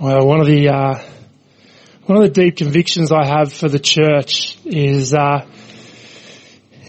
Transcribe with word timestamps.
Well, 0.00 0.26
one 0.26 0.40
of 0.40 0.46
the 0.46 0.70
uh, 0.70 0.98
one 2.06 2.16
of 2.16 2.22
the 2.22 2.30
deep 2.42 2.56
convictions 2.56 3.12
I 3.12 3.26
have 3.26 3.52
for 3.52 3.68
the 3.68 3.78
church 3.78 4.56
is 4.64 5.12
uh, 5.12 5.46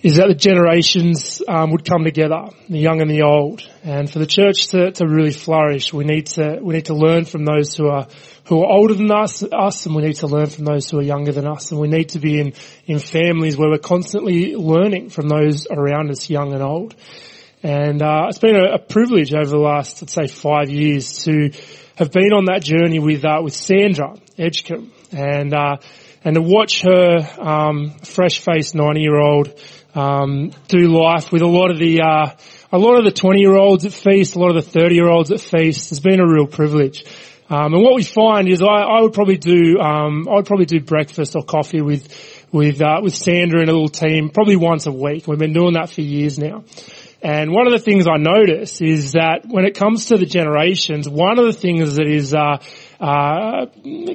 is 0.02 0.16
that 0.16 0.30
the 0.30 0.34
generations 0.34 1.42
um, 1.46 1.72
would 1.72 1.84
come 1.84 2.06
together, 2.06 2.46
the 2.70 2.80
young 2.80 3.02
and 3.02 3.12
the 3.12 3.24
old, 3.24 3.70
and 3.84 4.10
for 4.10 4.20
the 4.20 4.26
church 4.26 4.68
to, 4.68 4.94
to 4.94 5.06
really 5.06 5.34
flourish, 5.34 5.92
we 5.92 6.06
need 6.06 6.28
to 6.28 6.60
we 6.62 6.74
need 6.74 6.86
to 6.86 6.94
learn 6.94 7.26
from 7.26 7.44
those 7.44 7.76
who 7.76 7.90
are 7.90 8.08
who 8.46 8.64
are 8.64 8.72
older 8.72 8.94
than 8.94 9.12
us, 9.12 9.44
us, 9.44 9.86
and 9.86 9.94
we 9.94 10.04
need 10.04 10.16
to 10.16 10.28
learn 10.28 10.48
from 10.48 10.64
those 10.64 10.90
who 10.90 11.00
are 11.00 11.04
younger 11.04 11.34
than 11.34 11.46
us, 11.46 11.72
and 11.72 11.82
we 11.82 11.90
need 11.90 12.08
to 12.12 12.20
be 12.20 12.40
in 12.40 12.54
in 12.86 13.00
families 13.00 13.58
where 13.58 13.70
we're 13.70 13.78
constantly 13.78 14.56
learning 14.56 15.10
from 15.10 15.28
those 15.28 15.68
around 15.70 16.12
us, 16.12 16.30
young 16.30 16.54
and 16.54 16.64
old. 16.64 16.96
And 17.62 18.02
uh, 18.02 18.28
it's 18.30 18.40
been 18.40 18.56
a, 18.56 18.76
a 18.76 18.80
privilege 18.80 19.34
over 19.34 19.50
the 19.50 19.58
last, 19.58 20.02
let's 20.02 20.14
say, 20.14 20.28
five 20.28 20.70
years 20.70 21.26
to 21.26 21.52
have 22.02 22.12
been 22.12 22.34
on 22.34 22.46
that 22.46 22.64
journey 22.64 22.98
with 22.98 23.24
uh, 23.24 23.42
with 23.44 23.54
Sandra 23.54 24.16
Edgecombe, 24.36 24.92
and 25.12 25.54
uh, 25.54 25.78
and 26.24 26.34
to 26.34 26.42
watch 26.42 26.82
her 26.82 27.20
um, 27.40 27.92
fresh-faced 28.04 28.74
ninety-year-old 28.74 29.54
um, 29.94 30.52
do 30.68 30.88
life 30.88 31.32
with 31.32 31.44
a 31.44 31.48
lot 31.48 31.70
of 31.70 31.78
the 31.78 32.02
uh, 32.02 32.36
a 32.72 32.80
lot 32.80 32.98
of 32.98 33.06
the 33.06 33.12
twenty-year-olds 33.12 33.86
at 33.86 33.94
feast, 33.94 34.36
a 34.36 34.40
lot 34.40 34.56
of 34.56 34.66
the 34.66 34.72
thirty-year-olds 34.72 35.32
at 35.32 35.42
feast 35.42 35.90
has 35.90 36.00
been 36.00 36.20
a 36.20 36.28
real 36.28 36.48
privilege. 36.48 37.06
Um, 37.52 37.76
and 37.76 37.84
what 37.84 37.94
we 37.96 38.04
find 38.04 38.48
is 38.48 38.64
I, 38.64 38.66
I 38.66 39.02
would 39.02 39.14
probably 39.14 39.38
do 39.38 39.78
um, 39.80 40.28
I 40.28 40.38
would 40.38 40.48
probably 40.48 40.66
do 40.66 40.80
breakfast 40.80 41.36
or 41.36 41.44
coffee 41.44 41.82
with 41.82 42.10
with 42.52 42.82
uh, 42.82 43.00
with 43.04 43.14
Sandra 43.14 43.60
and 43.60 43.70
a 43.70 43.74
little 43.74 43.90
team 43.90 44.30
probably 44.30 44.56
once 44.56 44.88
a 44.88 44.92
week. 44.92 45.28
We've 45.28 45.38
been 45.38 45.54
doing 45.54 45.74
that 45.74 45.92
for 45.92 46.02
years 46.02 46.40
now. 46.40 46.64
And 47.22 47.52
one 47.52 47.68
of 47.68 47.74
the 47.74 47.80
things 47.80 48.08
I 48.08 48.18
notice 48.18 48.82
is 48.82 49.12
that 49.12 49.46
when 49.48 49.66
it 49.66 49.76
comes 49.76 50.08
to 50.08 50.18
the 50.18 50.26
generations, 50.26 51.08
one 51.08 51.38
of 51.38 51.46
the 51.46 51.54
things 51.54 51.96
that 51.98 52.08
is 52.08 52.34
uh, 52.34 52.58
uh, 53.00 53.68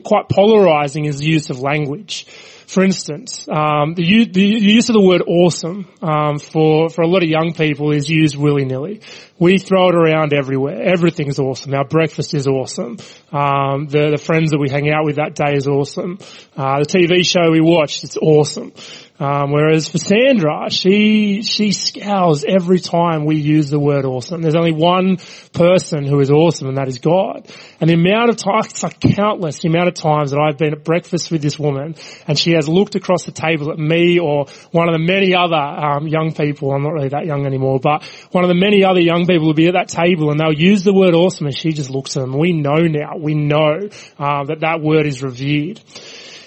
quite 0.05 0.28
polarizing 0.28 1.05
is 1.05 1.19
the 1.19 1.27
use 1.27 1.50
of 1.50 1.61
language. 1.61 2.27
For 2.66 2.83
instance, 2.83 3.48
um, 3.48 3.94
the, 3.94 4.05
use, 4.05 4.28
the, 4.33 4.42
use 4.42 4.89
of 4.89 4.94
the 4.94 5.00
word 5.00 5.22
awesome 5.22 5.89
um, 6.03 6.41
for 6.41 6.89
for 6.89 7.03
a 7.03 7.06
lot 7.06 7.22
of 7.22 7.28
young 7.28 7.55
people 7.55 7.92
is 7.92 8.11
used 8.11 8.36
willy 8.36 8.64
nilly. 8.64 9.03
We 9.38 9.59
throw 9.59 9.88
it 9.91 9.94
around 9.94 10.33
everywhere. 10.33 10.83
Everything's 10.83 11.38
awesome. 11.38 11.72
Our 11.75 11.84
breakfast 11.84 12.34
is 12.34 12.48
awesome. 12.48 12.98
Um, 13.31 13.86
the 13.86 14.11
the 14.11 14.20
friends 14.20 14.50
that 14.50 14.59
we 14.59 14.69
hang 14.69 14.91
out 14.91 15.05
with 15.05 15.16
that 15.16 15.36
day 15.36 15.55
is 15.55 15.69
awesome. 15.69 16.19
Uh, 16.56 16.81
the 16.81 16.86
TV 16.86 17.25
show 17.25 17.53
we 17.53 17.61
watched, 17.61 18.03
it's 18.03 18.16
awesome. 18.16 18.72
Um, 19.19 19.50
whereas 19.50 19.89
for 19.89 19.97
Sandra, 19.97 20.70
she 20.70 21.42
she 21.42 21.72
scours 21.72 22.45
every 22.45 22.81
time 22.81 23.25
we 23.25 23.36
use 23.36 23.70
the 23.70 23.78
word 23.78 24.05
awesome. 24.05 24.42
There's 24.42 24.55
only 24.55 24.72
one 24.72 25.17
person 25.55 26.05
who 26.05 26.20
is 26.20 26.31
awesome, 26.31 26.69
and 26.69 26.77
that 26.77 26.89
is 26.89 26.98
God. 26.98 27.50
And 27.81 27.89
the 27.89 27.94
amount 27.94 28.28
of 28.28 28.37
times, 28.37 28.67
it's 28.67 28.83
like 28.83 29.00
countless, 29.00 29.61
the 29.61 29.69
amount 29.69 29.89
of 29.89 29.94
times 29.94 30.33
that 30.33 30.39
I've 30.39 30.59
been 30.59 30.75
at 30.75 30.84
breakfast 30.84 31.31
with 31.31 31.41
this 31.41 31.59
woman, 31.59 31.94
and 32.28 32.39
she 32.39 32.53
has 32.53 32.69
looked 32.69 32.94
across 32.94 33.25
the 33.25 33.33
table 33.33 33.72
at 33.72 33.78
me 33.78 34.19
or 34.19 34.47
one 34.70 34.89
of 34.89 34.92
the 34.92 34.98
many 34.98 35.34
other 35.34 35.56
um, 35.56 36.06
young 36.06 36.34
people. 36.34 36.72
I'm 36.72 36.83
not 36.83 36.92
really 36.92 37.09
that 37.09 37.25
young 37.25 37.47
anymore, 37.47 37.81
but 37.81 38.05
one 38.33 38.44
of 38.44 38.48
the 38.48 38.55
many 38.55 38.84
other 38.84 39.00
young 39.00 39.27
people 39.27 39.47
will 39.47 39.55
be 39.55 39.69
at 39.69 39.75
that 39.75 39.89
table, 39.89 40.31
and 40.31 40.39
they'll 40.39 40.53
use 40.53 40.84
the 40.84 40.92
word 40.92 41.14
awesome, 41.14 41.47
and 41.47 41.56
she 41.56 41.72
just 41.72 41.89
looks 41.89 42.17
at 42.19 42.20
them. 42.20 42.37
We 42.39 42.53
know 42.53 42.77
now, 42.77 43.17
we 43.19 43.34
know 43.34 43.89
uh, 44.19 44.44
that 44.44 44.61
that 44.61 44.83
word 44.83 45.06
is 45.06 45.22
revered. 45.22 45.81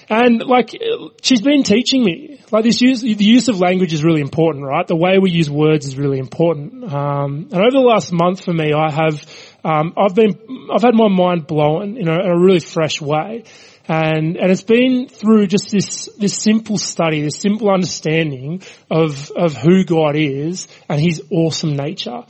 And 0.09 0.43
like, 0.43 0.75
she's 1.21 1.41
been 1.41 1.61
teaching 1.61 2.03
me, 2.03 2.41
like 2.51 2.63
this 2.63 2.81
use, 2.81 3.01
the 3.01 3.13
use 3.13 3.47
of 3.47 3.59
language 3.59 3.93
is 3.93 4.03
really 4.03 4.21
important, 4.21 4.65
right? 4.65 4.87
The 4.87 4.95
way 4.95 5.19
we 5.19 5.29
use 5.29 5.51
words 5.51 5.85
is 5.85 5.97
really 5.97 6.17
important. 6.17 6.83
Um, 6.91 7.49
and 7.51 7.53
over 7.53 7.71
the 7.71 7.79
last 7.79 8.11
month 8.11 8.43
for 8.43 8.51
me, 8.51 8.73
I 8.73 8.91
have, 8.91 9.23
um, 9.63 9.93
I've 9.95 10.15
been, 10.15 10.67
I've 10.73 10.81
had 10.81 10.95
my 10.95 11.09
mind 11.09 11.45
blown 11.45 11.95
in 11.97 12.07
a, 12.07 12.13
in 12.13 12.31
a 12.31 12.39
really 12.39 12.59
fresh 12.59 12.99
way. 12.99 13.43
And, 13.87 14.35
and 14.35 14.51
it's 14.51 14.63
been 14.63 15.07
through 15.09 15.45
just 15.45 15.69
this, 15.69 16.09
this 16.17 16.35
simple 16.35 16.79
study, 16.79 17.21
this 17.21 17.37
simple 17.37 17.69
understanding 17.69 18.63
of, 18.89 19.31
of 19.31 19.57
who 19.57 19.83
God 19.83 20.15
is 20.15 20.67
and 20.87 20.99
His 20.99 21.21
awesome 21.31 21.75
nature. 21.75 22.23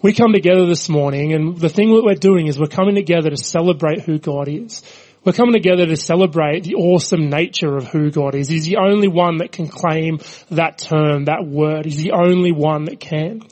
We 0.00 0.14
come 0.14 0.32
together 0.32 0.66
this 0.66 0.88
morning 0.88 1.34
and 1.34 1.58
the 1.58 1.68
thing 1.68 1.94
that 1.94 2.04
we're 2.04 2.14
doing 2.14 2.46
is 2.46 2.58
we're 2.58 2.68
coming 2.68 2.94
together 2.94 3.30
to 3.30 3.36
celebrate 3.36 4.00
who 4.02 4.18
God 4.18 4.48
is. 4.48 4.82
We're 5.28 5.34
coming 5.34 5.52
together 5.52 5.84
to 5.84 5.96
celebrate 5.98 6.64
the 6.64 6.76
awesome 6.76 7.28
nature 7.28 7.76
of 7.76 7.86
who 7.86 8.10
God 8.10 8.34
is. 8.34 8.48
He's 8.48 8.64
the 8.64 8.78
only 8.78 9.08
one 9.08 9.36
that 9.38 9.52
can 9.52 9.68
claim 9.68 10.20
that 10.50 10.78
term, 10.78 11.26
that 11.26 11.46
word. 11.46 11.84
He's 11.84 12.02
the 12.02 12.12
only 12.12 12.50
one 12.50 12.86
that 12.86 12.98
can. 12.98 13.42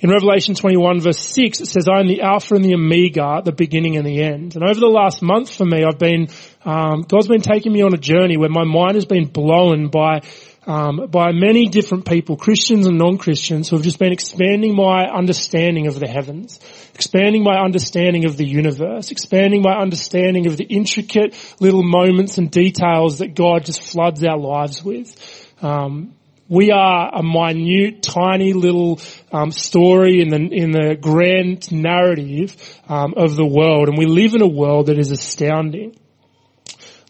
In 0.00 0.10
Revelation 0.10 0.56
21 0.56 1.00
verse 1.00 1.20
6, 1.20 1.60
it 1.60 1.66
says, 1.66 1.86
I 1.88 2.00
am 2.00 2.08
the 2.08 2.22
Alpha 2.22 2.56
and 2.56 2.64
the 2.64 2.74
Omega, 2.74 3.42
the 3.44 3.52
beginning 3.52 3.96
and 3.96 4.04
the 4.04 4.20
end. 4.20 4.56
And 4.56 4.64
over 4.64 4.80
the 4.80 4.88
last 4.88 5.22
month 5.22 5.54
for 5.54 5.64
me, 5.64 5.84
I've 5.84 6.00
been, 6.00 6.30
um, 6.64 7.02
God's 7.02 7.28
been 7.28 7.42
taking 7.42 7.72
me 7.72 7.82
on 7.82 7.94
a 7.94 7.98
journey 7.98 8.36
where 8.36 8.48
my 8.48 8.64
mind 8.64 8.96
has 8.96 9.06
been 9.06 9.26
blown 9.28 9.90
by 9.90 10.22
um, 10.68 11.06
by 11.10 11.32
many 11.32 11.66
different 11.66 12.04
people, 12.04 12.36
Christians 12.36 12.86
and 12.86 12.98
non-Christians, 12.98 13.70
who 13.70 13.76
have 13.76 13.84
just 13.84 13.98
been 13.98 14.12
expanding 14.12 14.76
my 14.76 15.06
understanding 15.06 15.86
of 15.86 15.98
the 15.98 16.06
heavens, 16.06 16.60
expanding 16.94 17.42
my 17.42 17.58
understanding 17.58 18.26
of 18.26 18.36
the 18.36 18.46
universe, 18.46 19.10
expanding 19.10 19.62
my 19.62 19.80
understanding 19.80 20.46
of 20.46 20.58
the 20.58 20.64
intricate 20.64 21.34
little 21.58 21.82
moments 21.82 22.36
and 22.36 22.50
details 22.50 23.20
that 23.20 23.34
God 23.34 23.64
just 23.64 23.82
floods 23.82 24.22
our 24.22 24.36
lives 24.36 24.84
with. 24.84 25.16
Um, 25.62 26.14
we 26.50 26.70
are 26.70 27.14
a 27.14 27.22
minute, 27.22 28.02
tiny 28.02 28.52
little 28.52 29.00
um, 29.32 29.50
story 29.50 30.20
in 30.20 30.28
the 30.28 30.36
in 30.36 30.70
the 30.70 30.98
grand 31.00 31.72
narrative 31.72 32.56
um, 32.88 33.14
of 33.16 33.36
the 33.36 33.46
world, 33.46 33.88
and 33.88 33.96
we 33.96 34.04
live 34.04 34.34
in 34.34 34.42
a 34.42 34.48
world 34.48 34.86
that 34.86 34.98
is 34.98 35.10
astounding. 35.10 35.98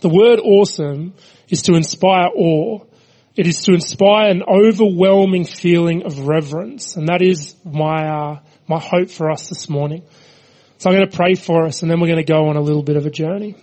The 0.01 0.09
word 0.09 0.39
"awesome" 0.39 1.15
is 1.49 1.63
to 1.63 1.75
inspire 1.75 2.29
awe 2.37 2.85
it 3.39 3.47
is 3.47 3.63
to 3.63 3.73
inspire 3.73 4.31
an 4.31 4.43
overwhelming 4.43 5.45
feeling 5.45 6.05
of 6.05 6.27
reverence. 6.27 6.97
And 6.97 7.07
that 7.07 7.23
is 7.23 7.55
my, 7.65 8.09
uh, 8.09 8.41
my 8.67 8.81
hope 8.81 9.11
for 9.11 9.31
us 9.31 9.49
this 9.49 9.69
morning. 9.69 10.03
So 10.79 10.91
I'm 10.91 10.97
going 10.97 11.09
to 11.09 11.17
pray 11.17 11.37
for 11.37 11.65
us 11.65 11.83
and 11.83 11.91
then 11.91 12.01
we're 12.01 12.09
going 12.09 12.19
to 12.19 12.25
go 12.25 12.49
on 12.49 12.57
a 12.57 12.61
little 12.61 12.83
bit 12.83 12.97
of 12.97 13.07
a 13.07 13.11
journey. 13.11 13.55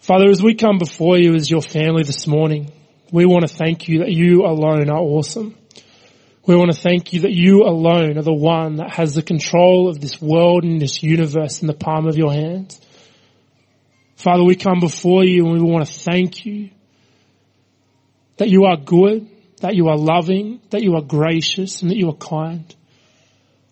Father, 0.00 0.28
as 0.28 0.42
we 0.42 0.56
come 0.56 0.78
before 0.78 1.18
you 1.18 1.36
as 1.36 1.48
your 1.48 1.62
family 1.62 2.02
this 2.02 2.26
morning, 2.26 2.72
we 3.12 3.26
want 3.26 3.48
to 3.48 3.54
thank 3.54 3.86
you 3.86 4.00
that 4.00 4.10
you 4.10 4.44
alone 4.44 4.90
are 4.90 4.98
awesome. 4.98 5.54
We 6.46 6.56
want 6.56 6.72
to 6.72 6.80
thank 6.80 7.12
you 7.12 7.20
that 7.20 7.32
you 7.32 7.62
alone 7.62 8.18
are 8.18 8.22
the 8.22 8.34
one 8.34 8.76
that 8.76 8.90
has 8.94 9.14
the 9.14 9.22
control 9.22 9.88
of 9.88 10.00
this 10.00 10.20
world 10.20 10.64
and 10.64 10.82
this 10.82 11.00
universe 11.00 11.60
in 11.60 11.68
the 11.68 11.74
palm 11.74 12.08
of 12.08 12.18
your 12.18 12.32
hands. 12.32 12.80
Father, 14.16 14.42
we 14.42 14.56
come 14.56 14.80
before 14.80 15.22
you 15.22 15.46
and 15.46 15.54
we 15.54 15.62
want 15.62 15.86
to 15.86 15.92
thank 15.92 16.44
you 16.44 16.70
that 18.40 18.48
you 18.48 18.64
are 18.64 18.78
good, 18.78 19.28
that 19.60 19.74
you 19.74 19.88
are 19.88 19.98
loving, 19.98 20.62
that 20.70 20.82
you 20.82 20.94
are 20.96 21.02
gracious, 21.02 21.82
and 21.82 21.90
that 21.90 21.98
you 21.98 22.08
are 22.08 22.14
kind. 22.14 22.74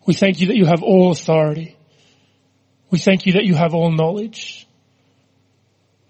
We 0.06 0.12
thank 0.12 0.42
you 0.42 0.48
that 0.48 0.56
you 0.56 0.66
have 0.66 0.82
all 0.82 1.10
authority. 1.10 1.74
We 2.90 2.98
thank 2.98 3.24
you 3.24 3.32
that 3.32 3.46
you 3.46 3.54
have 3.54 3.72
all 3.72 3.90
knowledge. 3.90 4.66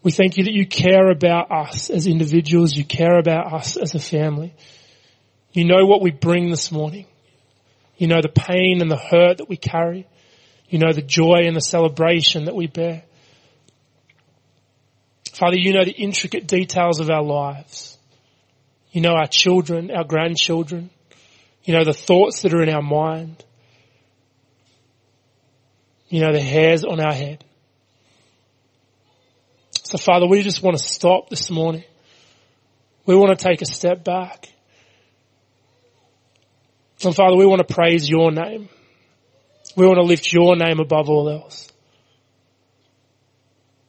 We 0.03 0.11
thank 0.11 0.39
you 0.39 0.45
that 0.45 0.55
you 0.55 0.67
care 0.67 1.09
about 1.09 1.53
us 1.53 1.89
as 1.89 2.09
individuals. 2.09 2.77
You 2.77 2.85
care 2.85 3.17
about 3.17 3.53
us 3.53 3.77
as 3.77 3.95
a 3.95 4.01
family. 4.01 4.53
You 5.53 5.65
know 5.65 5.87
what 5.87 6.03
we 6.03 6.11
bring 6.11 6.51
this 6.51 6.73
morning. 6.73 7.07
You 7.97 8.09
know 8.09 8.21
the 8.21 8.29
pain 8.29 8.81
and 8.81 8.91
the 8.91 8.97
hurt 8.97 9.39
that 9.39 9.49
we 9.49 9.57
carry. 9.57 10.09
You 10.69 10.81
know 10.81 10.93
the 10.93 11.03
joy 11.03 11.43
and 11.45 11.55
the 11.55 11.61
celebration 11.61 12.47
that 12.47 12.57
we 12.57 12.67
bear. 12.67 13.05
Father, 15.33 15.57
you 15.57 15.75
know 15.75 15.85
the 15.85 15.93
intricate 15.93 16.49
details 16.49 16.99
of 16.99 17.09
our 17.09 17.23
lives. 17.23 17.98
You 18.91 19.01
know 19.01 19.13
our 19.13 19.27
children, 19.27 19.91
our 19.91 20.05
grandchildren. 20.05 20.91
You 21.65 21.75
know 21.75 21.85
the 21.85 21.93
thoughts 21.93 22.43
that 22.43 22.55
are 22.55 22.63
in 22.63 22.71
our 22.71 22.83
mind. 22.83 23.45
You 26.09 26.21
know 26.21 26.33
the 26.33 26.41
hairs 26.41 26.85
on 26.85 27.01
our 27.01 27.13
head. 27.13 27.45
So 29.83 29.99
Father, 29.99 30.27
we 30.27 30.43
just 30.43 30.63
want 30.63 30.77
to 30.77 30.83
stop 30.83 31.29
this 31.29 31.51
morning. 31.51 31.85
We 33.07 33.15
want 33.15 33.39
to 33.39 33.43
take 33.43 33.63
a 33.63 33.67
step 33.67 34.05
back. 34.05 34.49
And 37.05 37.15
Father, 37.15 37.37
we 37.37 37.47
want 37.47 37.67
to 37.67 37.75
praise 37.75 38.09
your 38.09 38.31
name. 38.31 38.69
We 39.77 39.87
want 39.87 39.99
to 39.99 40.03
lift 40.03 40.33
your 40.33 40.57
name 40.57 40.81
above 40.81 41.09
all 41.09 41.29
else. 41.29 41.71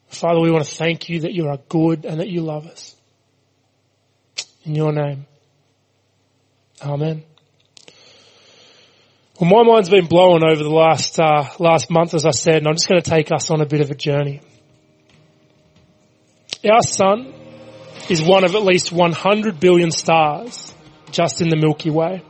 Father, 0.09 0.39
we 0.39 0.51
want 0.51 0.65
to 0.65 0.75
thank 0.75 1.09
you 1.09 1.21
that 1.21 1.33
you 1.33 1.47
are 1.47 1.57
good 1.69 2.05
and 2.05 2.19
that 2.19 2.29
you 2.29 2.41
love 2.41 2.67
us. 2.67 2.95
In 4.69 4.75
your 4.75 4.91
name. 4.91 5.25
Amen. 6.79 7.23
Well, 9.39 9.49
my 9.49 9.63
mind's 9.63 9.89
been 9.89 10.05
blown 10.05 10.43
over 10.43 10.61
the 10.61 10.69
last, 10.69 11.19
uh, 11.19 11.49
last 11.57 11.89
month, 11.89 12.13
as 12.13 12.23
I 12.23 12.29
said, 12.29 12.57
and 12.57 12.67
I'm 12.67 12.75
just 12.75 12.87
going 12.87 13.01
to 13.01 13.09
take 13.09 13.31
us 13.31 13.49
on 13.49 13.61
a 13.61 13.65
bit 13.65 13.81
of 13.81 13.89
a 13.89 13.95
journey. 13.95 14.41
Our 16.63 16.83
sun 16.83 17.33
is 18.11 18.21
one 18.21 18.43
of 18.43 18.53
at 18.53 18.61
least 18.61 18.91
100 18.91 19.59
billion 19.59 19.89
stars 19.89 20.71
just 21.09 21.41
in 21.41 21.49
the 21.49 21.57
Milky 21.57 21.89
Way. 21.89 22.21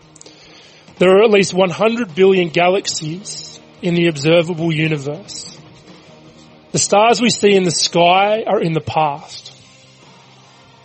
There 0.97 1.09
are 1.09 1.23
at 1.25 1.31
least 1.31 1.53
100 1.53 2.15
billion 2.15 2.47
galaxies 2.47 3.59
in 3.81 3.95
the 3.95 4.07
observable 4.07 4.73
universe. 4.73 5.59
The 6.71 6.79
stars 6.79 7.19
we 7.19 7.31
see 7.31 7.53
in 7.53 7.63
the 7.63 7.71
sky 7.71 8.45
are 8.47 8.61
in 8.61 8.71
the 8.71 8.79
past. 8.79 9.48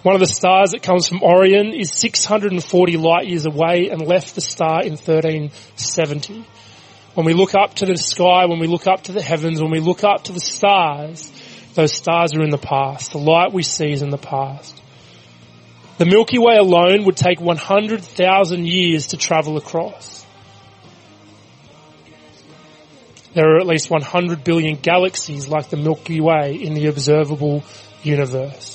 One 0.05 0.15
of 0.15 0.21
the 0.21 0.27
stars 0.27 0.73
that 0.73 0.83
comes 0.83 1.09
from 1.09 1.23
Orion 1.23 1.73
is 1.73 1.91
640 1.91 2.97
light 2.99 3.27
years 3.27 3.47
away 3.47 3.89
and 3.89 4.03
left 4.03 4.35
the 4.35 4.43
star 4.43 4.83
in 4.83 4.99
1370. 4.99 6.45
When 7.15 7.25
we 7.25 7.33
look 7.33 7.55
up 7.55 7.73
to 7.77 7.87
the 7.87 7.97
sky, 7.97 8.45
when 8.45 8.59
we 8.59 8.67
look 8.67 8.87
up 8.87 9.05
to 9.05 9.13
the 9.13 9.23
heavens, 9.23 9.63
when 9.63 9.71
we 9.71 9.81
look 9.81 10.05
up 10.05 10.25
to 10.25 10.33
the 10.33 10.41
stars, 10.41 11.33
those 11.73 11.95
stars 11.95 12.35
are 12.35 12.43
in 12.43 12.51
the 12.51 12.59
past. 12.59 13.13
The 13.13 13.19
light 13.19 13.55
we 13.55 13.63
see 13.63 13.93
is 13.93 14.03
in 14.03 14.11
the 14.11 14.19
past. 14.19 14.79
The 15.97 16.05
Milky 16.05 16.37
Way 16.37 16.57
alone 16.57 17.05
would 17.07 17.17
take 17.17 17.41
100,000 17.41 18.67
years 18.67 19.07
to 19.07 19.17
travel 19.17 19.57
across. 19.57 20.27
There 23.33 23.55
are 23.55 23.59
at 23.59 23.67
least 23.67 23.89
100 23.89 24.45
billion 24.45 24.77
galaxies 24.77 25.49
like 25.49 25.71
the 25.71 25.79
Milky 25.79 26.21
Way 26.21 26.57
in 26.57 26.75
the 26.75 26.89
observable 26.89 27.65
universe. 28.03 28.74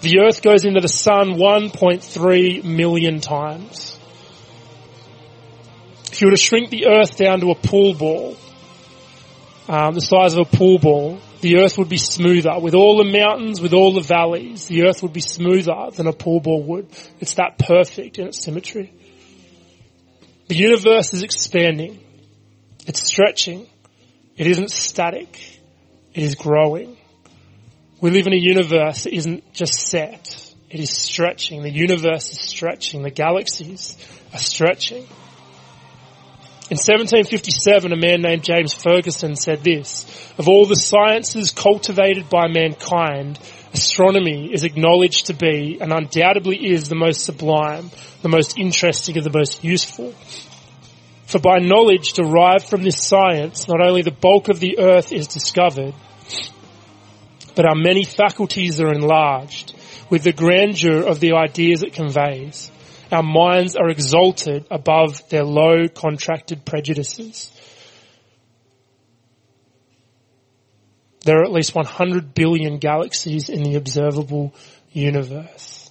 The 0.00 0.20
Earth 0.20 0.42
goes 0.42 0.64
into 0.64 0.80
the 0.80 0.88
Sun 0.88 1.34
1.3 1.34 2.64
million 2.64 3.20
times. 3.20 3.98
If 6.12 6.20
you 6.20 6.28
were 6.28 6.32
to 6.32 6.36
shrink 6.36 6.70
the 6.70 6.86
Earth 6.86 7.16
down 7.16 7.40
to 7.40 7.50
a 7.50 7.56
pool 7.56 7.94
ball, 7.94 8.36
um, 9.68 9.94
the 9.94 10.00
size 10.00 10.34
of 10.34 10.40
a 10.40 10.56
pool 10.56 10.78
ball, 10.78 11.20
the 11.40 11.58
Earth 11.58 11.78
would 11.78 11.88
be 11.88 11.98
smoother. 11.98 12.58
With 12.60 12.74
all 12.74 12.98
the 12.98 13.10
mountains, 13.10 13.60
with 13.60 13.74
all 13.74 13.92
the 13.92 14.00
valleys, 14.00 14.66
the 14.66 14.84
Earth 14.84 15.02
would 15.02 15.12
be 15.12 15.20
smoother 15.20 15.90
than 15.94 16.06
a 16.06 16.12
pool 16.12 16.40
ball 16.40 16.62
would. 16.62 16.88
It's 17.20 17.34
that 17.34 17.58
perfect 17.58 18.18
in 18.18 18.28
its 18.28 18.42
symmetry. 18.42 18.92
The 20.46 20.56
universe 20.56 21.12
is 21.12 21.22
expanding. 21.22 22.00
It's 22.86 23.02
stretching. 23.02 23.66
It 24.36 24.46
isn't 24.46 24.70
static. 24.70 25.60
It 26.14 26.22
is 26.22 26.36
growing. 26.36 26.96
We 28.00 28.10
live 28.10 28.28
in 28.28 28.32
a 28.32 28.36
universe 28.36 29.04
that 29.04 29.12
isn't 29.12 29.52
just 29.52 29.74
set. 29.74 30.54
It 30.70 30.78
is 30.78 30.90
stretching. 30.90 31.62
The 31.62 31.70
universe 31.70 32.30
is 32.30 32.38
stretching. 32.38 33.02
The 33.02 33.10
galaxies 33.10 33.96
are 34.32 34.38
stretching. 34.38 35.02
In 36.70 36.76
1757, 36.76 37.92
a 37.92 37.96
man 37.96 38.20
named 38.20 38.44
James 38.44 38.74
Ferguson 38.74 39.34
said 39.34 39.64
this, 39.64 40.04
of 40.38 40.48
all 40.48 40.66
the 40.66 40.76
sciences 40.76 41.50
cultivated 41.50 42.28
by 42.28 42.46
mankind, 42.46 43.40
astronomy 43.72 44.52
is 44.52 44.64
acknowledged 44.64 45.26
to 45.26 45.34
be 45.34 45.78
and 45.80 45.92
undoubtedly 45.92 46.70
is 46.70 46.88
the 46.88 46.94
most 46.94 47.24
sublime, 47.24 47.90
the 48.22 48.28
most 48.28 48.58
interesting 48.58 49.16
and 49.16 49.24
the 49.24 49.36
most 49.36 49.64
useful. 49.64 50.12
For 51.24 51.40
by 51.40 51.58
knowledge 51.58 52.12
derived 52.12 52.68
from 52.68 52.82
this 52.82 53.02
science, 53.02 53.66
not 53.66 53.80
only 53.80 54.02
the 54.02 54.10
bulk 54.10 54.48
of 54.48 54.60
the 54.60 54.78
earth 54.78 55.10
is 55.10 55.26
discovered, 55.26 55.94
but 57.58 57.66
our 57.66 57.74
many 57.74 58.04
faculties 58.04 58.80
are 58.80 58.92
enlarged 58.92 59.74
with 60.10 60.22
the 60.22 60.32
grandeur 60.32 61.02
of 61.02 61.18
the 61.18 61.32
ideas 61.32 61.82
it 61.82 61.92
conveys. 61.92 62.70
Our 63.10 63.24
minds 63.24 63.74
are 63.74 63.88
exalted 63.88 64.64
above 64.70 65.28
their 65.28 65.42
low 65.42 65.88
contracted 65.88 66.64
prejudices. 66.64 67.50
There 71.24 71.40
are 71.40 71.44
at 71.44 71.50
least 71.50 71.74
100 71.74 72.32
billion 72.32 72.78
galaxies 72.78 73.48
in 73.48 73.64
the 73.64 73.74
observable 73.74 74.54
universe. 74.92 75.90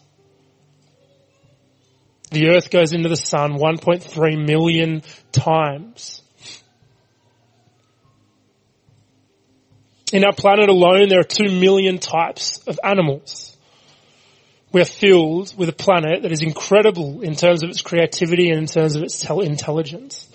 The 2.32 2.48
earth 2.48 2.70
goes 2.70 2.94
into 2.94 3.10
the 3.10 3.18
sun 3.18 3.58
1.3 3.58 4.48
million 4.48 5.02
times. 5.34 6.22
In 10.14 10.24
our 10.24 10.34
planet 10.34 10.70
alone, 10.70 11.10
there 11.10 11.20
are 11.20 11.24
2 11.24 11.60
million 11.60 12.00
types 12.00 12.60
of 12.66 12.80
animals. 12.84 13.58
We 14.72 14.82
are 14.82 14.86
filled 14.86 15.58
with 15.58 15.70
a 15.70 15.74
planet 15.74 16.24
that 16.24 16.32
is 16.32 16.42
incredible 16.42 17.22
in 17.22 17.36
terms 17.36 17.64
of 17.64 17.70
its 17.70 17.82
creativity 17.82 18.50
and 18.50 18.60
in 18.60 18.68
terms 18.68 18.96
of 18.96 19.04
its 19.04 19.24
intelligence. 19.30 20.28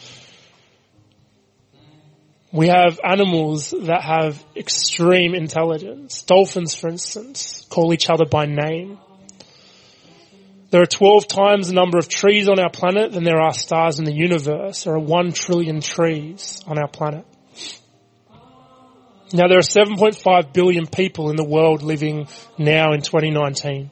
We 2.52 2.69
have 2.69 3.00
animals 3.02 3.70
that 3.70 4.02
have 4.02 4.44
extreme 4.54 5.34
intelligence. 5.34 6.22
Dolphins, 6.22 6.74
for 6.74 6.88
instance, 6.88 7.66
call 7.70 7.94
each 7.94 8.10
other 8.10 8.26
by 8.26 8.44
name. 8.44 8.98
There 10.70 10.82
are 10.82 10.86
12 10.86 11.28
times 11.28 11.69
the 11.69 11.74
number 11.74 11.96
of 11.96 12.08
trees 12.08 12.48
on 12.48 12.58
our 12.58 12.70
planet 12.70 13.12
than 13.12 13.24
there 13.24 13.40
are 13.40 13.54
stars 13.54 13.98
in 13.98 14.04
the 14.04 14.12
universe. 14.12 14.84
There 14.84 14.94
are 14.94 14.98
1 14.98 15.32
trillion 15.32 15.80
trees 15.80 16.60
on 16.66 16.78
our 16.78 16.88
planet. 16.88 17.24
Now 19.34 19.49
there 19.49 19.58
are 19.58 19.62
7.5 19.62 20.52
billion 20.52 20.87
people 20.87 21.31
in 21.31 21.37
the 21.37 21.44
world 21.44 21.82
living 21.82 22.29
now 22.58 22.93
in 22.93 23.00
2019. 23.00 23.90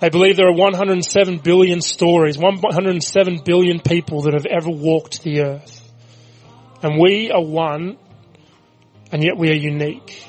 They 0.00 0.08
believe 0.08 0.36
there 0.36 0.48
are 0.48 0.54
107 0.54 1.38
billion 1.38 1.80
stories, 1.80 2.38
107 2.38 3.40
billion 3.44 3.80
people 3.80 4.22
that 4.22 4.34
have 4.34 4.46
ever 4.46 4.70
walked 4.70 5.22
the 5.22 5.42
earth. 5.42 5.92
And 6.82 7.00
we 7.00 7.30
are 7.32 7.42
one, 7.42 7.98
and 9.10 9.22
yet 9.22 9.36
we 9.36 9.50
are 9.50 9.54
unique. 9.54 10.24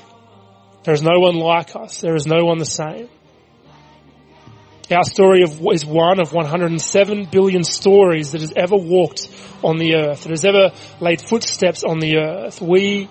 There 0.84 0.94
is 0.94 1.04
no 1.04 1.20
one 1.20 1.36
like 1.36 1.76
us. 1.76 2.02
There 2.02 2.16
is 2.16 2.26
no 2.26 2.46
one 2.46 2.58
the 2.58 2.66
same. 2.66 3.10
Our 4.92 5.04
story 5.04 5.44
of, 5.44 5.62
is 5.72 5.86
one 5.86 6.20
of 6.20 6.34
107 6.34 7.28
billion 7.32 7.64
stories 7.64 8.32
that 8.32 8.42
has 8.42 8.54
ever 8.58 8.76
walked 8.76 9.30
on 9.64 9.78
the 9.78 9.96
earth, 9.96 10.24
that 10.24 10.32
has 10.32 10.44
ever 10.44 10.72
laid 11.00 11.22
footsteps 11.22 11.84
on 11.84 12.00
the 12.00 12.18
earth. 12.18 12.60
We 12.60 13.08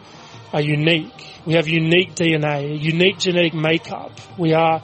are 0.53 0.61
unique. 0.61 1.27
We 1.45 1.55
have 1.55 1.69
unique 1.69 2.15
DNA, 2.15 2.81
unique 2.81 3.19
genetic 3.19 3.55
makeup. 3.55 4.13
We 4.39 4.55
are 4.55 4.83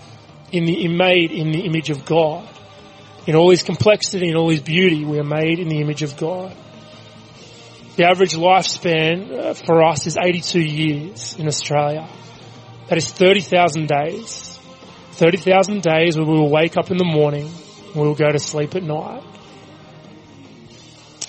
in 0.53 0.65
the, 0.67 0.89
made 0.89 1.31
in 1.31 1.53
the 1.53 1.61
image 1.61 1.91
of 1.91 2.05
God. 2.05 2.49
In 3.27 3.35
all 3.35 3.51
his 3.51 3.63
complexity 3.63 4.29
and 4.29 4.37
all 4.37 4.51
his 4.51 4.61
beauty, 4.61 5.05
we 5.05 5.19
are 5.19 5.25
made 5.25 5.59
in 5.59 5.69
the 5.69 5.81
image 5.81 6.03
of 6.03 6.17
God. 6.17 6.55
The 7.97 8.05
average 8.05 8.35
lifespan 8.35 9.33
uh, 9.33 9.55
for 9.55 9.83
us 9.85 10.07
is 10.07 10.17
82 10.17 10.61
years 10.61 11.37
in 11.39 11.47
Australia. 11.47 12.09
That 12.89 12.99
is 12.99 13.11
30,000 13.11 13.87
days. 13.87 14.59
30,000 15.13 15.81
days 15.81 16.17
where 16.17 16.27
we 16.27 16.33
will 16.33 16.51
wake 16.51 16.77
up 16.77 16.91
in 16.91 16.97
the 16.97 17.05
morning 17.05 17.47
and 17.47 17.95
we 17.95 18.03
will 18.03 18.17
go 18.17 18.31
to 18.31 18.39
sleep 18.39 18.75
at 18.75 18.83
night. 18.83 19.23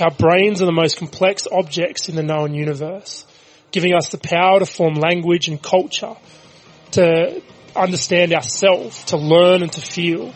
Our 0.02 0.12
brains 0.12 0.62
are 0.62 0.66
the 0.66 0.74
most 0.74 0.98
complex 0.98 1.48
objects 1.50 2.10
in 2.10 2.16
the 2.16 2.24
known 2.24 2.54
universe, 2.54 3.26
giving 3.76 3.94
us 3.94 4.08
the 4.08 4.18
power 4.18 4.60
to 4.60 4.66
form 4.66 4.94
language 4.94 5.50
and 5.50 5.62
culture, 5.62 6.16
to 6.92 7.42
understand 7.76 8.32
ourselves, 8.34 9.04
to 9.04 9.18
learn 9.18 9.64
and 9.64 9.72
to 9.74 9.82
feel. 9.82 10.34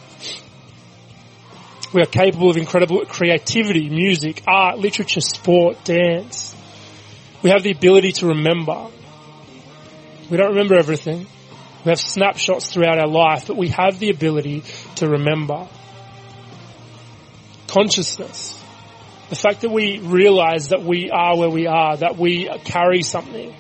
We 1.94 2.02
are 2.02 2.06
capable 2.06 2.50
of 2.50 2.58
incredible 2.58 3.06
creativity, 3.06 3.90
music, 3.90 4.44
art, 4.46 4.78
literature, 4.78 5.22
sport, 5.22 5.86
dance. 5.86 6.54
We 7.42 7.52
have 7.52 7.64
the 7.64 7.72
ability 7.72 8.12
to 8.20 8.28
remember. 8.28 8.88
We 10.30 10.36
don't 10.36 10.50
remember 10.50 10.76
everything. 10.78 11.26
We 11.86 11.90
have 11.92 12.00
snapshots 12.02 12.70
throughout 12.70 13.00
our 13.00 13.08
life, 13.08 13.48
but 13.48 13.56
we 13.56 13.70
have 13.70 14.00
the 14.00 14.10
ability 14.10 14.64
to 14.96 15.08
remember. 15.08 15.66
Consciousness. 17.68 18.59
The 19.30 19.36
fact 19.36 19.62
that 19.62 19.70
we 19.70 20.00
realize 20.00 20.70
that 20.70 20.84
we 20.84 21.12
are 21.12 21.38
where 21.38 21.50
we 21.50 21.68
are, 21.68 21.98
that 21.98 22.18
we 22.18 22.50
carry 22.66 23.04
something, 23.04 23.54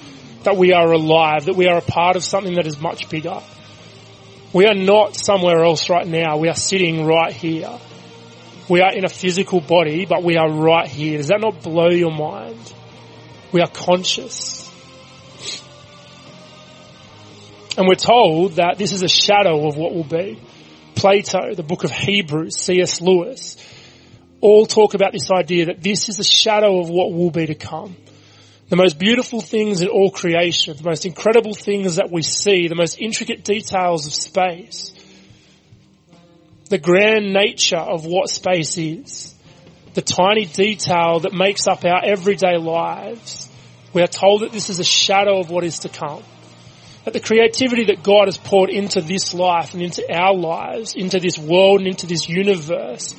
that 0.43 0.57
we 0.57 0.73
are 0.73 0.91
alive, 0.91 1.45
that 1.45 1.55
we 1.55 1.67
are 1.67 1.77
a 1.77 1.81
part 1.81 2.15
of 2.15 2.23
something 2.23 2.55
that 2.55 2.65
is 2.65 2.79
much 2.81 3.07
bigger. 3.09 3.39
We 4.51 4.65
are 4.65 4.73
not 4.73 5.15
somewhere 5.15 5.63
else 5.63 5.89
right 5.89 6.07
now. 6.07 6.37
We 6.37 6.49
are 6.49 6.55
sitting 6.55 7.05
right 7.05 7.31
here. 7.31 7.79
We 8.67 8.81
are 8.81 8.91
in 8.93 9.05
a 9.05 9.09
physical 9.09 9.61
body, 9.61 10.05
but 10.05 10.23
we 10.23 10.37
are 10.37 10.49
right 10.49 10.87
here. 10.87 11.17
Does 11.17 11.27
that 11.27 11.39
not 11.39 11.61
blow 11.61 11.89
your 11.89 12.11
mind? 12.11 12.73
We 13.51 13.61
are 13.61 13.67
conscious. 13.67 14.67
And 17.77 17.87
we're 17.87 17.95
told 17.95 18.53
that 18.53 18.77
this 18.77 18.91
is 18.91 19.03
a 19.03 19.07
shadow 19.07 19.67
of 19.67 19.77
what 19.77 19.93
will 19.93 20.03
be. 20.03 20.39
Plato, 20.95 21.53
the 21.53 21.63
book 21.63 21.83
of 21.83 21.91
Hebrews, 21.91 22.57
C.S. 22.57 23.01
Lewis, 23.01 23.55
all 24.41 24.65
talk 24.65 24.93
about 24.93 25.11
this 25.11 25.29
idea 25.31 25.65
that 25.65 25.81
this 25.81 26.09
is 26.09 26.19
a 26.19 26.23
shadow 26.23 26.79
of 26.79 26.89
what 26.89 27.11
will 27.11 27.31
be 27.31 27.47
to 27.47 27.55
come. 27.55 27.95
The 28.69 28.75
most 28.75 28.99
beautiful 28.99 29.41
things 29.41 29.81
in 29.81 29.87
all 29.87 30.11
creation, 30.11 30.77
the 30.77 30.83
most 30.83 31.05
incredible 31.05 31.53
things 31.53 31.95
that 31.95 32.11
we 32.11 32.21
see, 32.21 32.67
the 32.67 32.75
most 32.75 33.01
intricate 33.01 33.43
details 33.43 34.05
of 34.05 34.13
space, 34.13 34.93
the 36.69 36.77
grand 36.77 37.33
nature 37.33 37.77
of 37.77 38.05
what 38.05 38.29
space 38.29 38.77
is, 38.77 39.33
the 39.95 40.03
tiny 40.03 40.45
detail 40.45 41.21
that 41.21 41.33
makes 41.33 41.67
up 41.67 41.83
our 41.83 42.05
everyday 42.05 42.57
lives. 42.57 43.49
We 43.91 44.03
are 44.03 44.07
told 44.07 44.41
that 44.41 44.51
this 44.51 44.69
is 44.69 44.79
a 44.79 44.83
shadow 44.83 45.39
of 45.39 45.49
what 45.49 45.63
is 45.63 45.79
to 45.79 45.89
come. 45.89 46.23
That 47.05 47.13
the 47.13 47.19
creativity 47.19 47.85
that 47.85 48.03
God 48.03 48.27
has 48.27 48.37
poured 48.37 48.69
into 48.69 49.01
this 49.01 49.33
life 49.33 49.73
and 49.73 49.81
into 49.81 50.05
our 50.13 50.35
lives, 50.35 50.93
into 50.93 51.19
this 51.19 51.39
world 51.39 51.79
and 51.79 51.87
into 51.87 52.05
this 52.05 52.29
universe 52.29 53.15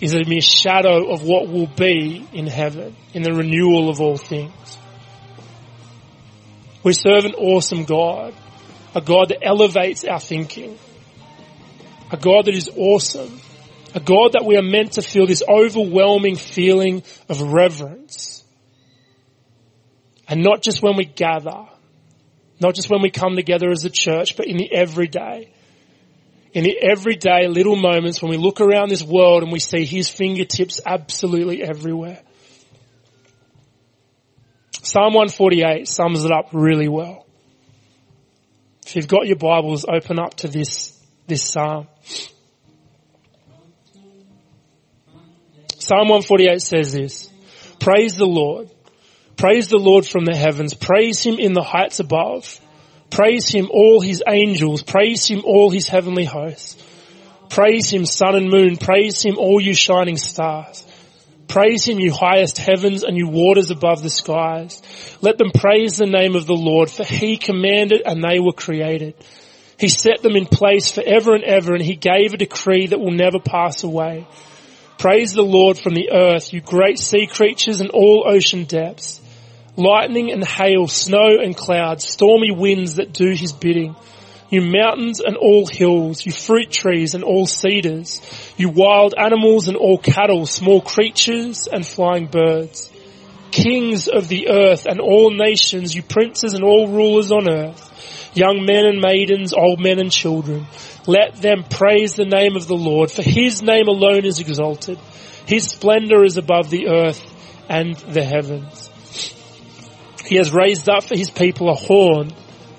is 0.00 0.14
a 0.14 0.24
mere 0.24 0.40
shadow 0.40 1.10
of 1.10 1.22
what 1.22 1.48
will 1.48 1.66
be 1.66 2.26
in 2.32 2.46
heaven, 2.46 2.94
in 3.14 3.22
the 3.22 3.32
renewal 3.32 3.88
of 3.88 4.00
all 4.00 4.16
things. 4.16 4.78
We 6.84 6.92
serve 6.92 7.24
an 7.24 7.34
awesome 7.34 7.84
God, 7.84 8.34
a 8.94 9.00
God 9.00 9.30
that 9.30 9.44
elevates 9.44 10.04
our 10.04 10.20
thinking, 10.20 10.78
a 12.12 12.16
God 12.16 12.46
that 12.46 12.54
is 12.54 12.70
awesome, 12.76 13.40
a 13.94 14.00
God 14.00 14.32
that 14.32 14.44
we 14.46 14.56
are 14.56 14.62
meant 14.62 14.92
to 14.92 15.02
feel 15.02 15.26
this 15.26 15.42
overwhelming 15.48 16.36
feeling 16.36 17.02
of 17.28 17.42
reverence. 17.42 18.44
And 20.28 20.42
not 20.42 20.62
just 20.62 20.82
when 20.82 20.96
we 20.96 21.06
gather, 21.06 21.66
not 22.60 22.74
just 22.74 22.90
when 22.90 23.02
we 23.02 23.10
come 23.10 23.34
together 23.34 23.70
as 23.70 23.84
a 23.84 23.90
church, 23.90 24.36
but 24.36 24.46
in 24.46 24.56
the 24.56 24.72
everyday. 24.72 25.50
In 26.54 26.64
the 26.64 26.78
everyday 26.82 27.46
little 27.46 27.76
moments 27.76 28.22
when 28.22 28.30
we 28.30 28.36
look 28.36 28.60
around 28.60 28.88
this 28.88 29.02
world 29.02 29.42
and 29.42 29.52
we 29.52 29.58
see 29.58 29.84
His 29.84 30.08
fingertips 30.08 30.80
absolutely 30.84 31.62
everywhere. 31.62 32.20
Psalm 34.82 35.12
148 35.12 35.86
sums 35.86 36.24
it 36.24 36.32
up 36.32 36.48
really 36.52 36.88
well. 36.88 37.26
If 38.86 38.96
you've 38.96 39.08
got 39.08 39.26
your 39.26 39.36
Bibles, 39.36 39.84
open 39.84 40.18
up 40.18 40.34
to 40.36 40.48
this, 40.48 40.98
this 41.26 41.44
Psalm. 41.44 41.88
Psalm 45.78 46.08
148 46.08 46.62
says 46.62 46.92
this, 46.92 47.30
Praise 47.80 48.16
the 48.16 48.26
Lord. 48.26 48.70
Praise 49.36 49.68
the 49.68 49.78
Lord 49.78 50.06
from 50.06 50.24
the 50.24 50.34
heavens. 50.34 50.74
Praise 50.74 51.22
Him 51.22 51.38
in 51.38 51.52
the 51.52 51.62
heights 51.62 52.00
above. 52.00 52.60
Praise 53.10 53.48
Him 53.48 53.68
all 53.72 54.00
His 54.00 54.22
angels. 54.28 54.82
Praise 54.82 55.26
Him 55.26 55.42
all 55.44 55.70
His 55.70 55.88
heavenly 55.88 56.24
hosts. 56.24 56.82
Praise 57.48 57.90
Him 57.90 58.04
sun 58.04 58.34
and 58.34 58.50
moon. 58.50 58.76
Praise 58.76 59.22
Him 59.22 59.38
all 59.38 59.60
you 59.60 59.74
shining 59.74 60.16
stars. 60.16 60.84
Praise 61.48 61.86
Him 61.88 61.98
you 61.98 62.12
highest 62.12 62.58
heavens 62.58 63.02
and 63.02 63.16
you 63.16 63.28
waters 63.28 63.70
above 63.70 64.02
the 64.02 64.10
skies. 64.10 64.82
Let 65.22 65.38
them 65.38 65.50
praise 65.52 65.96
the 65.96 66.06
name 66.06 66.36
of 66.36 66.46
the 66.46 66.52
Lord 66.52 66.90
for 66.90 67.04
He 67.04 67.38
commanded 67.38 68.02
and 68.04 68.22
they 68.22 68.38
were 68.38 68.52
created. 68.52 69.14
He 69.78 69.88
set 69.88 70.22
them 70.22 70.36
in 70.36 70.46
place 70.46 70.90
forever 70.90 71.34
and 71.34 71.44
ever 71.44 71.74
and 71.74 71.82
He 71.82 71.96
gave 71.96 72.34
a 72.34 72.38
decree 72.38 72.88
that 72.88 73.00
will 73.00 73.12
never 73.12 73.38
pass 73.38 73.82
away. 73.82 74.26
Praise 74.98 75.32
the 75.32 75.42
Lord 75.42 75.78
from 75.78 75.94
the 75.94 76.10
earth, 76.12 76.52
you 76.52 76.60
great 76.60 76.98
sea 76.98 77.26
creatures 77.26 77.80
and 77.80 77.90
all 77.90 78.24
ocean 78.26 78.64
depths 78.64 79.22
lightning 79.78 80.32
and 80.32 80.44
hail, 80.44 80.88
snow 80.88 81.38
and 81.40 81.56
clouds, 81.56 82.06
stormy 82.06 82.50
winds 82.50 82.96
that 82.96 83.12
do 83.12 83.30
his 83.30 83.52
bidding. 83.52 83.94
You 84.50 84.62
mountains 84.62 85.20
and 85.20 85.36
all 85.36 85.66
hills, 85.66 86.24
you 86.26 86.32
fruit 86.32 86.70
trees 86.70 87.14
and 87.14 87.22
all 87.22 87.46
cedars, 87.46 88.20
you 88.56 88.70
wild 88.70 89.14
animals 89.16 89.68
and 89.68 89.76
all 89.76 89.98
cattle, 89.98 90.46
small 90.46 90.80
creatures 90.80 91.68
and 91.70 91.86
flying 91.86 92.26
birds. 92.26 92.90
Kings 93.50 94.08
of 94.08 94.28
the 94.28 94.48
earth 94.48 94.86
and 94.86 95.00
all 95.00 95.30
nations, 95.30 95.94
you 95.94 96.02
princes 96.02 96.54
and 96.54 96.64
all 96.64 96.88
rulers 96.88 97.30
on 97.30 97.48
earth, 97.48 98.32
young 98.34 98.64
men 98.66 98.84
and 98.84 99.00
maidens, 99.00 99.52
old 99.52 99.80
men 99.80 100.00
and 100.00 100.10
children. 100.10 100.66
Let 101.06 101.36
them 101.36 101.64
praise 101.64 102.14
the 102.14 102.24
name 102.24 102.56
of 102.56 102.66
the 102.66 102.76
Lord, 102.76 103.10
for 103.10 103.22
his 103.22 103.62
name 103.62 103.86
alone 103.86 104.24
is 104.24 104.40
exalted. 104.40 104.98
His 105.46 105.70
splendor 105.70 106.24
is 106.24 106.36
above 106.36 106.68
the 106.68 106.88
earth 106.88 107.22
and 107.68 107.94
the 107.96 108.24
heavens. 108.24 108.87
He 110.28 110.36
has 110.36 110.52
raised 110.52 110.90
up 110.90 111.04
for 111.04 111.16
his 111.16 111.30
people 111.30 111.70
a 111.70 111.74
horn, 111.74 112.30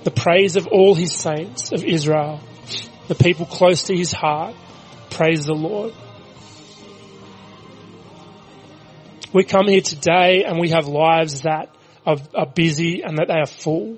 the 0.04 0.12
praise 0.12 0.56
of 0.56 0.68
all 0.68 0.94
his 0.94 1.12
saints 1.12 1.72
of 1.72 1.84
Israel, 1.84 2.42
the 3.08 3.16
people 3.16 3.48
close 3.48 3.84
to 3.84 3.98
his 3.98 4.12
heart. 4.12 4.56
Praise 5.10 5.46
the 5.46 5.56
Lord. 5.56 5.96
We 9.34 9.46
come 9.46 9.68
here 9.68 9.82
today 9.82 10.44
and 10.46 10.60
we 10.60 10.70
have 10.70 10.88
lives 10.88 11.42
that 11.42 11.76
are, 12.06 12.18
are 12.36 12.46
busy 12.46 13.02
and 13.02 13.18
that 13.18 13.30
they 13.30 13.40
are 13.40 13.48
full. 13.48 13.98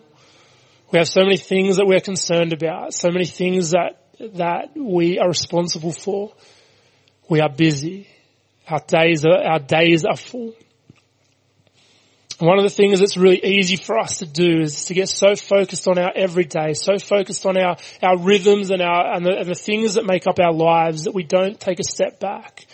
We 0.93 0.99
have 0.99 1.09
so 1.09 1.23
many 1.23 1.35
things 1.37 1.75
that 1.75 1.85
we're 1.85 1.99
concerned 1.99 2.53
about, 2.53 2.93
so 2.93 3.11
many 3.11 3.25
things 3.25 3.71
that, 3.71 4.01
that 4.35 4.77
we 4.77 5.19
are 5.19 5.27
responsible 5.27 5.91
for. 5.91 6.31
We 7.27 7.41
are 7.41 7.49
busy. 7.49 8.07
Our 8.69 8.79
days 8.79 9.25
are, 9.25 9.43
our 9.43 9.59
days 9.59 10.05
are 10.05 10.15
full. 10.15 10.53
One 12.41 12.57
of 12.57 12.63
the 12.63 12.71
things 12.71 12.99
that's 12.99 13.17
really 13.17 13.39
easy 13.45 13.75
for 13.75 13.99
us 13.99 14.17
to 14.17 14.25
do 14.25 14.61
is 14.61 14.85
to 14.85 14.95
get 14.95 15.09
so 15.09 15.35
focused 15.35 15.87
on 15.87 15.99
our 15.99 16.11
everyday, 16.15 16.73
so 16.73 16.97
focused 16.97 17.45
on 17.45 17.55
our, 17.55 17.77
our 18.01 18.17
rhythms 18.17 18.71
and 18.71 18.81
our, 18.81 19.13
and 19.13 19.23
the, 19.23 19.37
and 19.37 19.47
the 19.47 19.53
things 19.53 19.93
that 19.93 20.07
make 20.07 20.25
up 20.25 20.39
our 20.39 20.51
lives 20.51 21.03
that 21.03 21.13
we 21.13 21.21
don't 21.21 21.59
take 21.59 21.79
a 21.79 21.83
step 21.83 22.19
back. 22.19 22.65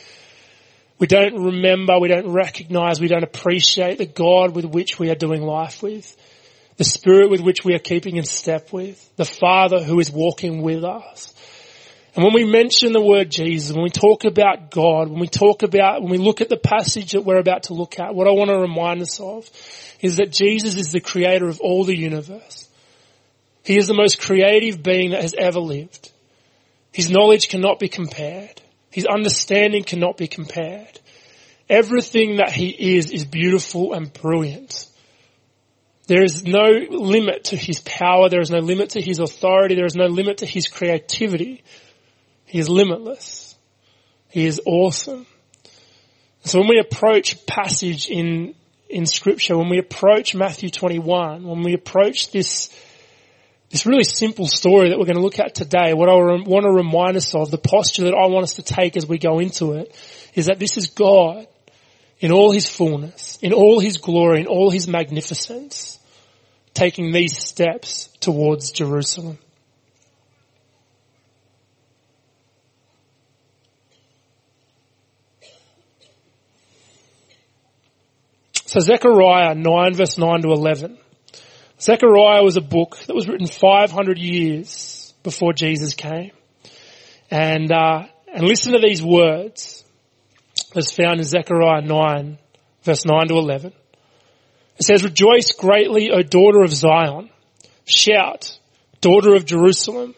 We 1.00 1.08
don't 1.08 1.44
remember, 1.44 2.00
we 2.00 2.08
don't 2.08 2.32
recognize, 2.32 3.02
we 3.02 3.10
don't 3.10 3.26
appreciate 3.26 3.98
the 3.98 4.06
God 4.06 4.56
with 4.56 4.64
which 4.64 5.00
we 5.00 5.10
are 5.10 5.16
doing 5.16 5.42
life 5.42 5.84
with, 5.84 6.16
the 6.78 6.86
Spirit 6.86 7.30
with 7.30 7.42
which 7.42 7.66
we 7.66 7.76
are 7.76 7.80
keeping 7.80 8.16
in 8.16 8.24
step 8.24 8.72
with, 8.72 9.18
the 9.18 9.26
Father 9.26 9.84
who 9.84 10.00
is 10.00 10.10
walking 10.10 10.62
with 10.62 10.86
us. 10.86 11.34
And 12.18 12.24
when 12.24 12.34
we 12.34 12.46
mention 12.46 12.94
the 12.94 13.02
word 13.02 13.30
Jesus, 13.30 13.72
when 13.72 13.84
we 13.84 13.92
talk 13.92 14.26
about 14.26 14.72
God, 14.72 15.08
when 15.08 15.20
we 15.20 15.28
talk 15.28 15.62
about, 15.62 16.02
when 16.02 16.10
we 16.10 16.18
look 16.18 16.42
at 16.42 16.50
the 16.50 16.58
passage 16.58 17.12
that 17.12 17.22
we're 17.22 17.38
about 17.38 17.64
to 17.64 17.76
look 17.76 18.00
at, 18.00 18.16
what 18.16 18.28
I 18.28 18.32
want 18.32 18.50
to 18.50 18.58
remind 18.58 19.04
us 19.04 19.20
of 19.20 19.48
is 20.02 20.18
that 20.18 20.32
Jesus 20.32 20.78
is 20.78 20.92
the 20.92 21.00
creator 21.00 21.48
of 21.48 21.62
all 21.62 21.84
the 21.84 21.96
universe. 21.96 22.68
He 23.64 23.78
is 23.78 23.86
the 23.86 23.94
most 23.94 24.20
creative 24.20 24.82
being 24.82 25.12
that 25.12 25.22
has 25.22 25.36
ever 25.38 25.60
lived. 25.60 26.12
His 26.92 27.12
knowledge 27.12 27.50
cannot 27.50 27.78
be 27.78 27.88
compared. 27.88 28.62
His 28.90 29.06
understanding 29.06 29.84
cannot 29.84 30.18
be 30.18 30.28
compared. 30.28 31.00
Everything 31.70 32.38
that 32.38 32.52
he 32.52 32.98
is 32.98 33.12
is 33.12 33.26
beautiful 33.26 33.94
and 33.94 34.12
brilliant. 34.12 34.88
There 36.08 36.24
is 36.24 36.44
no 36.44 36.66
limit 36.90 37.44
to 37.46 37.58
his 37.58 37.80
power. 37.82 38.28
There 38.28 38.42
is 38.42 38.50
no 38.50 38.58
limit 38.58 38.92
to 38.92 39.02
his 39.02 39.20
authority. 39.20 39.76
There 39.76 39.86
is 39.86 39.96
no 39.96 40.06
limit 40.06 40.38
to 40.38 40.48
his 40.48 40.68
creativity. 40.68 41.64
He 42.48 42.60
is 42.60 42.70
limitless. 42.70 43.56
He 44.30 44.46
is 44.46 44.62
awesome. 44.66 45.28
So 46.44 46.60
when 46.60 46.70
we 46.70 46.80
approach 46.80 47.46
passage 47.46 48.10
in, 48.10 48.56
in 48.90 49.06
scripture, 49.06 49.58
when 49.58 49.70
we 49.70 49.80
approach 49.80 50.34
Matthew 50.34 50.70
21, 50.70 51.46
when 51.46 51.62
we 51.62 51.74
approach 51.74 52.32
this, 52.32 52.70
this 53.70 53.86
really 53.86 54.06
simple 54.06 54.48
story 54.48 54.90
that 54.90 54.98
we're 54.98 55.06
going 55.06 55.18
to 55.18 55.22
look 55.22 55.40
at 55.40 55.56
today, 55.56 55.94
what 55.94 56.08
I 56.08 56.14
want 56.14 56.64
to 56.64 56.72
remind 56.72 57.18
us 57.18 57.36
of, 57.36 57.52
the 57.52 57.58
posture 57.58 58.06
that 58.06 58.14
I 58.14 58.28
want 58.28 58.44
us 58.44 58.54
to 58.54 58.64
take 58.64 58.96
as 58.96 59.06
we 59.06 59.18
go 59.18 59.40
into 59.40 59.74
it, 59.74 59.94
is 60.34 60.46
that 60.46 60.58
this 60.58 60.78
is 60.78 60.88
God 60.88 61.48
in 62.20 62.32
all 62.32 62.52
His 62.52 62.70
fullness, 62.70 63.38
in 63.42 63.52
all 63.52 63.82
His 63.82 63.98
glory, 63.98 64.40
in 64.40 64.48
all 64.48 64.72
His 64.72 64.88
magnificence, 64.88 66.00
taking 66.74 67.12
these 67.12 67.38
steps 67.38 68.08
towards 68.22 68.72
Jerusalem. 68.72 69.38
So 78.68 78.82
Zechariah 78.82 79.56
9 79.56 79.94
verse 79.94 80.18
9 80.18 80.42
to 80.42 80.50
11. 80.50 80.98
Zechariah 81.80 82.44
was 82.44 82.58
a 82.58 82.62
book 82.62 82.98
that 83.08 83.16
was 83.16 83.26
written 83.26 83.48
500 83.48 84.18
years 84.18 85.14
before 85.24 85.54
Jesus 85.54 85.94
came. 85.94 86.32
And, 87.32 87.72
uh, 87.72 88.08
and 88.34 88.44
listen 88.46 88.74
to 88.74 88.80
these 88.80 89.02
words 89.02 89.86
as 90.76 90.92
found 90.92 91.20
in 91.20 91.24
Zechariah 91.24 91.82
9 91.82 92.38
verse 92.84 93.06
9 93.06 93.30
to 93.30 93.36
11. 93.36 93.72
It 94.80 94.84
says, 94.84 95.02
rejoice 95.02 95.54
greatly, 95.54 96.12
O 96.12 96.22
daughter 96.22 96.62
of 96.62 96.74
Zion. 96.74 97.30
Shout, 97.86 98.60
daughter 99.00 99.34
of 99.34 99.46
Jerusalem. 99.46 100.14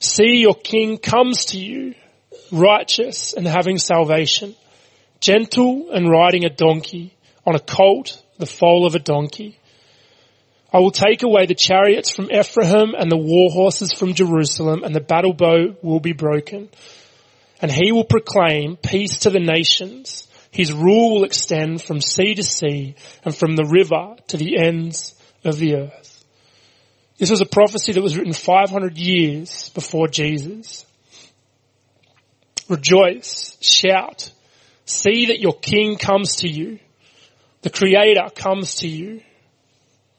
See 0.00 0.38
your 0.38 0.56
king 0.56 0.98
comes 0.98 1.46
to 1.46 1.60
you, 1.60 1.94
righteous 2.50 3.32
and 3.32 3.46
having 3.46 3.78
salvation, 3.78 4.56
gentle 5.20 5.92
and 5.92 6.10
riding 6.10 6.44
a 6.44 6.50
donkey 6.50 7.15
on 7.46 7.54
a 7.54 7.60
colt, 7.60 8.22
the 8.38 8.46
foal 8.46 8.86
of 8.86 8.94
a 8.94 8.98
donkey. 8.98 9.58
I 10.72 10.80
will 10.80 10.90
take 10.90 11.22
away 11.22 11.46
the 11.46 11.54
chariots 11.54 12.10
from 12.10 12.30
Ephraim 12.30 12.94
and 12.98 13.10
the 13.10 13.16
war 13.16 13.50
horses 13.50 13.92
from 13.92 14.14
Jerusalem 14.14 14.82
and 14.82 14.94
the 14.94 15.00
battle 15.00 15.32
bow 15.32 15.76
will 15.80 16.00
be 16.00 16.12
broken. 16.12 16.68
And 17.62 17.70
he 17.70 17.92
will 17.92 18.04
proclaim 18.04 18.76
peace 18.76 19.18
to 19.18 19.30
the 19.30 19.40
nations. 19.40 20.28
His 20.50 20.72
rule 20.72 21.14
will 21.14 21.24
extend 21.24 21.82
from 21.82 22.00
sea 22.00 22.34
to 22.34 22.42
sea 22.42 22.96
and 23.24 23.34
from 23.34 23.56
the 23.56 23.64
river 23.64 24.16
to 24.28 24.36
the 24.36 24.58
ends 24.58 25.14
of 25.44 25.58
the 25.58 25.76
earth. 25.76 26.24
This 27.18 27.30
was 27.30 27.40
a 27.40 27.46
prophecy 27.46 27.92
that 27.92 28.02
was 28.02 28.16
written 28.16 28.34
500 28.34 28.98
years 28.98 29.70
before 29.70 30.08
Jesus. 30.08 30.84
Rejoice, 32.68 33.56
shout, 33.62 34.30
see 34.84 35.26
that 35.26 35.40
your 35.40 35.54
king 35.54 35.96
comes 35.96 36.36
to 36.36 36.48
you. 36.48 36.80
The 37.66 37.72
creator 37.72 38.28
comes 38.32 38.76
to 38.76 38.86
you. 38.86 39.22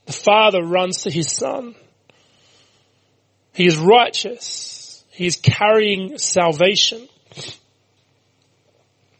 The 0.05 0.11
father 0.11 0.61
runs 0.61 1.03
to 1.03 1.09
his 1.09 1.31
son. 1.31 1.75
He 3.53 3.65
is 3.65 3.77
righteous. 3.77 5.01
He 5.11 5.27
is 5.27 5.37
carrying 5.37 6.17
salvation. 6.17 7.07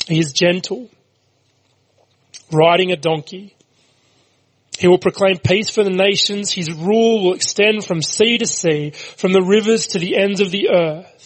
He 0.08 0.20
is 0.20 0.34
gentle, 0.34 0.90
riding 2.52 2.92
a 2.92 2.98
donkey. 2.98 3.56
He 4.78 4.90
will 4.90 5.00
proclaim 5.00 5.38
peace 5.38 5.70
for 5.70 5.86
the 5.86 5.90
nations. 5.90 6.52
His 6.52 6.70
rule 6.70 7.24
will 7.24 7.34
extend 7.34 7.86
from 7.86 8.02
sea 8.02 8.40
to 8.40 8.46
sea, 8.46 8.90
from 8.90 9.32
the 9.32 9.42
rivers 9.42 9.88
to 9.88 10.00
the 10.00 10.18
ends 10.18 10.42
of 10.42 10.52
the 10.52 10.68
earth. 10.68 11.17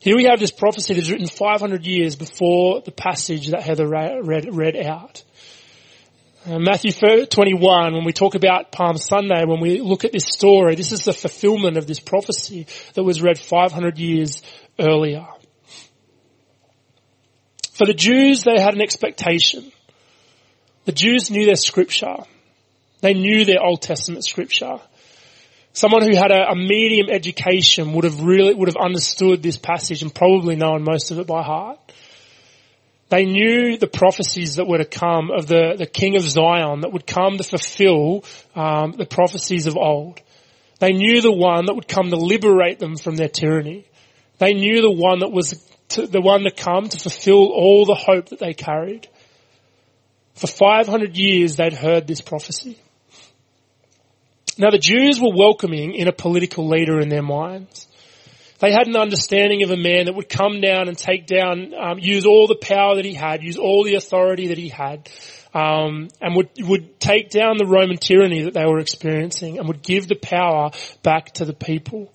Here 0.00 0.16
we 0.16 0.24
have 0.24 0.40
this 0.40 0.50
prophecy 0.50 0.94
that's 0.94 1.10
written 1.10 1.26
500 1.26 1.84
years 1.84 2.16
before 2.16 2.80
the 2.80 2.90
passage 2.90 3.48
that 3.48 3.62
Heather 3.62 3.86
read, 3.86 4.48
read 4.50 4.76
out. 4.76 5.22
Uh, 6.46 6.58
Matthew 6.58 6.90
21, 6.90 7.92
when 7.92 8.04
we 8.04 8.14
talk 8.14 8.34
about 8.34 8.72
Palm 8.72 8.96
Sunday, 8.96 9.44
when 9.44 9.60
we 9.60 9.82
look 9.82 10.06
at 10.06 10.12
this 10.12 10.24
story, 10.24 10.74
this 10.74 10.92
is 10.92 11.04
the 11.04 11.12
fulfillment 11.12 11.76
of 11.76 11.86
this 11.86 12.00
prophecy 12.00 12.66
that 12.94 13.04
was 13.04 13.20
read 13.20 13.38
500 13.38 13.98
years 13.98 14.40
earlier. 14.78 15.26
For 17.74 17.86
the 17.86 17.92
Jews, 17.92 18.42
they 18.42 18.58
had 18.58 18.72
an 18.72 18.80
expectation. 18.80 19.70
The 20.86 20.92
Jews 20.92 21.30
knew 21.30 21.44
their 21.44 21.56
scripture. 21.56 22.24
They 23.02 23.12
knew 23.12 23.44
their 23.44 23.62
Old 23.62 23.82
Testament 23.82 24.24
scripture. 24.24 24.80
Someone 25.72 26.02
who 26.02 26.16
had 26.16 26.32
a, 26.32 26.50
a, 26.50 26.56
medium 26.56 27.08
education 27.08 27.92
would 27.92 28.04
have 28.04 28.22
really, 28.22 28.52
would 28.54 28.68
have 28.68 28.76
understood 28.76 29.42
this 29.42 29.56
passage 29.56 30.02
and 30.02 30.12
probably 30.12 30.56
known 30.56 30.82
most 30.82 31.10
of 31.10 31.18
it 31.18 31.26
by 31.26 31.42
heart. 31.42 31.78
They 33.08 33.24
knew 33.24 33.76
the 33.76 33.86
prophecies 33.86 34.56
that 34.56 34.66
were 34.66 34.78
to 34.78 34.84
come 34.84 35.30
of 35.30 35.46
the, 35.46 35.74
the 35.78 35.86
King 35.86 36.16
of 36.16 36.22
Zion 36.22 36.80
that 36.80 36.92
would 36.92 37.06
come 37.06 37.38
to 37.38 37.44
fulfill 37.44 38.24
um, 38.54 38.92
the 38.92 39.06
prophecies 39.06 39.66
of 39.66 39.76
old. 39.76 40.20
They 40.80 40.92
knew 40.92 41.20
the 41.20 41.32
one 41.32 41.66
that 41.66 41.74
would 41.74 41.88
come 41.88 42.10
to 42.10 42.16
liberate 42.16 42.78
them 42.78 42.96
from 42.96 43.16
their 43.16 43.28
tyranny. 43.28 43.84
They 44.38 44.54
knew 44.54 44.80
the 44.80 44.92
one 44.92 45.20
that 45.20 45.30
was 45.30 45.64
to, 45.90 46.06
the 46.06 46.20
one 46.20 46.42
to 46.42 46.50
come 46.50 46.88
to 46.88 46.98
fulfill 46.98 47.52
all 47.52 47.84
the 47.84 47.94
hope 47.94 48.30
that 48.30 48.38
they 48.38 48.54
carried. 48.54 49.08
For 50.34 50.46
500 50.46 51.16
years 51.16 51.56
they'd 51.56 51.74
heard 51.74 52.06
this 52.06 52.20
prophecy. 52.20 52.78
Now 54.60 54.70
the 54.70 54.78
Jews 54.78 55.18
were 55.18 55.34
welcoming 55.34 55.94
in 55.94 56.06
a 56.06 56.12
political 56.12 56.68
leader 56.68 57.00
in 57.00 57.08
their 57.08 57.22
minds. 57.22 57.86
They 58.58 58.72
had 58.72 58.88
an 58.88 58.96
understanding 58.96 59.62
of 59.62 59.70
a 59.70 59.76
man 59.78 60.04
that 60.04 60.14
would 60.14 60.28
come 60.28 60.60
down 60.60 60.88
and 60.88 60.98
take 60.98 61.26
down, 61.26 61.72
um, 61.72 61.98
use 61.98 62.26
all 62.26 62.46
the 62.46 62.58
power 62.60 62.96
that 62.96 63.06
he 63.06 63.14
had, 63.14 63.42
use 63.42 63.56
all 63.56 63.84
the 63.84 63.94
authority 63.94 64.48
that 64.48 64.58
he 64.58 64.68
had, 64.68 65.08
um, 65.54 66.08
and 66.20 66.36
would 66.36 66.50
would 66.58 67.00
take 67.00 67.30
down 67.30 67.56
the 67.56 67.64
Roman 67.64 67.96
tyranny 67.96 68.42
that 68.42 68.52
they 68.52 68.66
were 68.66 68.80
experiencing, 68.80 69.58
and 69.58 69.66
would 69.66 69.82
give 69.82 70.08
the 70.08 70.14
power 70.14 70.72
back 71.02 71.32
to 71.36 71.46
the 71.46 71.54
people. 71.54 72.12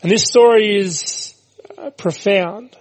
And 0.00 0.10
this 0.10 0.22
story 0.22 0.74
is 0.74 1.34
uh, 1.76 1.90
profound. 1.90 2.74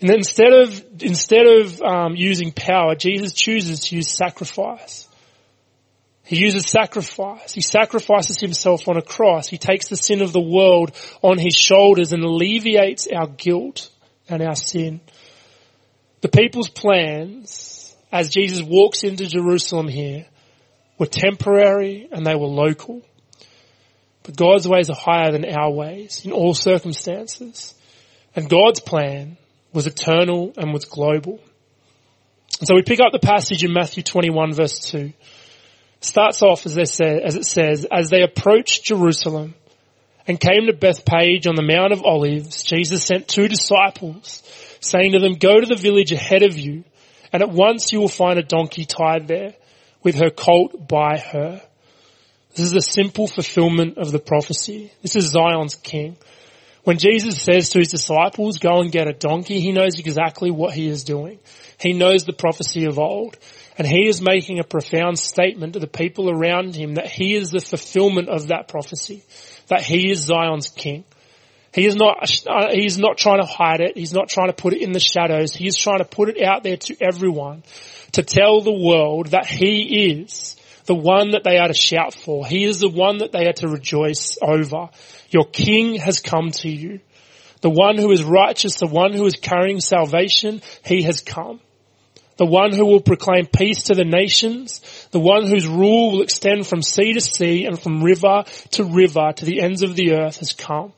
And 0.00 0.10
instead 0.10 0.52
of 0.52 0.84
instead 1.00 1.46
of 1.46 1.80
um, 1.80 2.16
using 2.16 2.50
power, 2.50 2.96
Jesus 2.96 3.34
chooses 3.34 3.78
to 3.86 3.94
use 3.94 4.10
sacrifice. 4.10 5.03
He 6.24 6.38
uses 6.38 6.66
sacrifice. 6.66 7.52
He 7.52 7.60
sacrifices 7.60 8.40
himself 8.40 8.88
on 8.88 8.96
a 8.96 9.02
cross. 9.02 9.46
He 9.46 9.58
takes 9.58 9.88
the 9.88 9.96
sin 9.96 10.22
of 10.22 10.32
the 10.32 10.40
world 10.40 10.92
on 11.22 11.38
his 11.38 11.54
shoulders 11.54 12.12
and 12.12 12.24
alleviates 12.24 13.06
our 13.14 13.26
guilt 13.26 13.90
and 14.28 14.42
our 14.42 14.56
sin. 14.56 15.00
The 16.22 16.30
people's 16.30 16.70
plans, 16.70 17.94
as 18.10 18.30
Jesus 18.30 18.62
walks 18.62 19.04
into 19.04 19.26
Jerusalem 19.26 19.86
here, 19.86 20.24
were 20.98 21.06
temporary 21.06 22.08
and 22.10 22.24
they 22.24 22.34
were 22.34 22.46
local. 22.46 23.02
But 24.22 24.36
God's 24.36 24.66
ways 24.66 24.88
are 24.88 24.96
higher 24.96 25.30
than 25.30 25.44
our 25.44 25.70
ways 25.70 26.24
in 26.24 26.32
all 26.32 26.54
circumstances. 26.54 27.74
And 28.34 28.48
God's 28.48 28.80
plan 28.80 29.36
was 29.74 29.86
eternal 29.86 30.54
and 30.56 30.72
was 30.72 30.86
global. 30.86 31.38
And 32.60 32.66
so 32.66 32.74
we 32.76 32.82
pick 32.82 33.00
up 33.00 33.12
the 33.12 33.18
passage 33.18 33.62
in 33.62 33.74
Matthew 33.74 34.02
21 34.02 34.54
verse 34.54 34.90
2 34.90 35.12
starts 36.04 36.42
off 36.42 36.66
as, 36.66 36.74
they 36.74 36.84
say, 36.84 37.20
as 37.22 37.36
it 37.36 37.46
says, 37.46 37.86
as 37.90 38.10
they 38.10 38.22
approached 38.22 38.84
Jerusalem 38.84 39.54
and 40.26 40.40
came 40.40 40.66
to 40.66 40.72
Bethphage 40.72 41.46
on 41.46 41.54
the 41.54 41.62
Mount 41.62 41.92
of 41.92 42.02
Olives, 42.02 42.62
Jesus 42.62 43.04
sent 43.04 43.28
two 43.28 43.48
disciples, 43.48 44.42
saying 44.80 45.12
to 45.12 45.18
them, 45.18 45.34
go 45.34 45.60
to 45.60 45.66
the 45.66 45.76
village 45.76 46.12
ahead 46.12 46.42
of 46.42 46.58
you, 46.58 46.84
and 47.32 47.42
at 47.42 47.50
once 47.50 47.92
you 47.92 48.00
will 48.00 48.08
find 48.08 48.38
a 48.38 48.42
donkey 48.42 48.84
tied 48.84 49.28
there, 49.28 49.54
with 50.02 50.16
her 50.16 50.30
colt 50.30 50.86
by 50.86 51.18
her. 51.18 51.60
This 52.54 52.66
is 52.66 52.76
a 52.76 52.80
simple 52.80 53.26
fulfillment 53.26 53.98
of 53.98 54.12
the 54.12 54.18
prophecy. 54.18 54.92
This 55.02 55.16
is 55.16 55.30
Zion's 55.30 55.74
king. 55.74 56.16
When 56.84 56.98
Jesus 56.98 57.40
says 57.40 57.70
to 57.70 57.78
his 57.78 57.88
disciples, 57.88 58.58
go 58.58 58.80
and 58.80 58.92
get 58.92 59.08
a 59.08 59.14
donkey, 59.14 59.58
he 59.60 59.72
knows 59.72 59.98
exactly 59.98 60.50
what 60.50 60.74
he 60.74 60.86
is 60.86 61.02
doing. 61.02 61.38
He 61.80 61.94
knows 61.94 62.24
the 62.24 62.34
prophecy 62.34 62.84
of 62.84 62.98
old. 62.98 63.38
And 63.76 63.86
he 63.86 64.06
is 64.06 64.22
making 64.22 64.60
a 64.60 64.64
profound 64.64 65.18
statement 65.18 65.72
to 65.72 65.80
the 65.80 65.88
people 65.88 66.30
around 66.30 66.76
him 66.76 66.94
that 66.94 67.08
he 67.08 67.34
is 67.34 67.50
the 67.50 67.60
fulfillment 67.60 68.28
of 68.28 68.48
that 68.48 68.68
prophecy, 68.68 69.24
that 69.66 69.82
he 69.82 70.10
is 70.10 70.20
Zion's 70.20 70.68
king. 70.68 71.04
He 71.72 71.86
is 71.86 71.96
not, 71.96 72.30
uh, 72.46 72.68
he's 72.72 72.98
not 72.98 73.18
trying 73.18 73.40
to 73.40 73.46
hide 73.46 73.80
it. 73.80 73.96
He's 73.96 74.12
not 74.12 74.28
trying 74.28 74.46
to 74.46 74.52
put 74.52 74.74
it 74.74 74.82
in 74.82 74.92
the 74.92 75.00
shadows. 75.00 75.54
He 75.54 75.66
is 75.66 75.76
trying 75.76 75.98
to 75.98 76.04
put 76.04 76.28
it 76.28 76.40
out 76.40 76.62
there 76.62 76.76
to 76.76 76.96
everyone 77.00 77.64
to 78.12 78.22
tell 78.22 78.60
the 78.60 78.72
world 78.72 79.28
that 79.28 79.46
he 79.46 80.12
is 80.12 80.56
the 80.86 80.94
one 80.94 81.30
that 81.30 81.42
they 81.42 81.58
are 81.58 81.66
to 81.66 81.74
shout 81.74 82.14
for. 82.14 82.46
He 82.46 82.62
is 82.62 82.78
the 82.78 82.90
one 82.90 83.18
that 83.18 83.32
they 83.32 83.48
are 83.48 83.54
to 83.54 83.68
rejoice 83.68 84.38
over. 84.40 84.90
Your 85.30 85.46
king 85.46 85.96
has 85.96 86.20
come 86.20 86.52
to 86.52 86.70
you. 86.70 87.00
The 87.60 87.70
one 87.70 87.98
who 87.98 88.12
is 88.12 88.22
righteous, 88.22 88.76
the 88.76 88.86
one 88.86 89.12
who 89.12 89.26
is 89.26 89.34
carrying 89.34 89.80
salvation, 89.80 90.62
he 90.84 91.02
has 91.02 91.22
come 91.22 91.60
the 92.36 92.46
one 92.46 92.72
who 92.72 92.84
will 92.86 93.00
proclaim 93.00 93.46
peace 93.46 93.84
to 93.84 93.94
the 93.94 94.04
nations, 94.04 94.80
the 95.12 95.20
one 95.20 95.46
whose 95.46 95.66
rule 95.66 96.12
will 96.12 96.22
extend 96.22 96.66
from 96.66 96.82
sea 96.82 97.12
to 97.12 97.20
sea 97.20 97.64
and 97.64 97.78
from 97.80 98.02
river 98.02 98.44
to 98.72 98.84
river 98.84 99.32
to 99.32 99.44
the 99.44 99.60
ends 99.60 99.82
of 99.82 99.94
the 99.94 100.14
earth 100.14 100.38
has 100.38 100.52
come. 100.52 100.92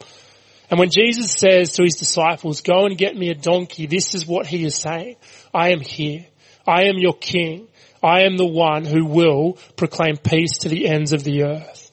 And 0.71 0.81
when 0.81 0.91
Jesus 0.91 1.33
says 1.33 1.73
to 1.73 1.85
his 1.85 1.95
disciples, 1.95 2.61
go 2.61 2.87
and 2.87 2.99
get 2.99 3.17
me 3.17 3.31
a 3.31 3.35
donkey, 3.35 3.87
this 3.87 4.15
is 4.15 4.27
what 4.27 4.47
he 4.47 4.65
is 4.65 4.75
saying. 4.75 5.17
I 5.55 5.71
am 5.71 5.81
here. 5.81 6.27
I 6.67 6.85
am 6.85 6.99
your 6.99 7.15
king. 7.15 7.69
I 8.03 8.23
am 8.23 8.37
the 8.37 8.47
one 8.47 8.85
who 8.85 9.05
will 9.05 9.59
proclaim 9.77 10.17
peace 10.17 10.59
to 10.59 10.69
the 10.69 10.89
ends 10.89 11.13
of 11.13 11.23
the 11.23 11.45
earth. 11.45 11.91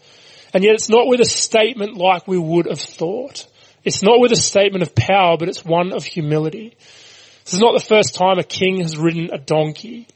And 0.53 0.63
yet 0.63 0.73
it's 0.73 0.89
not 0.89 1.07
with 1.07 1.19
a 1.19 1.25
statement 1.25 1.97
like 1.97 2.27
we 2.27 2.37
would 2.37 2.67
have 2.67 2.81
thought. 2.81 3.47
It's 3.83 4.03
not 4.03 4.19
with 4.19 4.31
a 4.31 4.37
statement 4.37 4.83
of 4.83 4.95
power, 4.95 5.37
but 5.37 5.49
it's 5.49 5.65
one 5.65 5.91
of 5.91 6.05
humility. 6.05 6.75
This 7.43 7.55
is 7.55 7.59
not 7.59 7.73
the 7.73 7.83
first 7.83 8.15
time 8.15 8.39
a 8.39 8.43
king 8.43 8.81
has 8.81 8.97
ridden 8.97 9.29
a 9.31 9.37
donkey. 9.37 10.07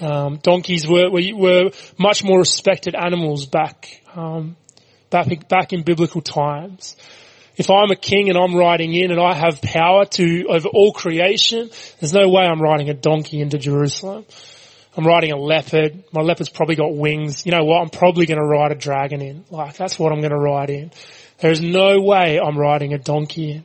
Um, 0.00 0.38
donkeys 0.42 0.88
were, 0.88 1.10
were, 1.10 1.20
were 1.34 1.70
much 1.98 2.24
more 2.24 2.38
respected 2.38 2.94
animals 2.94 3.46
back 3.46 4.02
um, 4.14 4.56
back 5.10 5.48
back 5.48 5.72
in 5.72 5.82
biblical 5.82 6.20
times. 6.20 6.96
If 7.56 7.70
I'm 7.70 7.90
a 7.90 7.96
king 7.96 8.30
and 8.30 8.38
I'm 8.38 8.54
riding 8.54 8.94
in 8.94 9.10
and 9.10 9.20
I 9.20 9.34
have 9.34 9.60
power 9.60 10.06
to 10.06 10.46
over 10.48 10.68
all 10.68 10.92
creation, 10.92 11.70
there's 12.00 12.14
no 12.14 12.28
way 12.28 12.44
I'm 12.44 12.60
riding 12.60 12.88
a 12.88 12.94
donkey 12.94 13.40
into 13.40 13.58
Jerusalem. 13.58 14.24
I'm 14.96 15.06
riding 15.06 15.32
a 15.32 15.36
leopard. 15.36 16.04
My 16.12 16.22
leopard's 16.22 16.50
probably 16.50 16.76
got 16.76 16.94
wings. 16.94 17.44
You 17.46 17.52
know 17.52 17.64
what? 17.64 17.82
I'm 17.82 17.90
probably 17.90 18.26
going 18.26 18.38
to 18.38 18.44
ride 18.44 18.72
a 18.72 18.74
dragon 18.74 19.20
in. 19.20 19.44
Like 19.50 19.76
that's 19.76 19.98
what 19.98 20.12
I'm 20.12 20.20
going 20.20 20.32
to 20.32 20.38
ride 20.38 20.70
in. 20.70 20.92
There's 21.38 21.60
no 21.60 22.00
way 22.00 22.38
I'm 22.40 22.58
riding 22.58 22.94
a 22.94 22.98
donkey 22.98 23.52
in. 23.52 23.64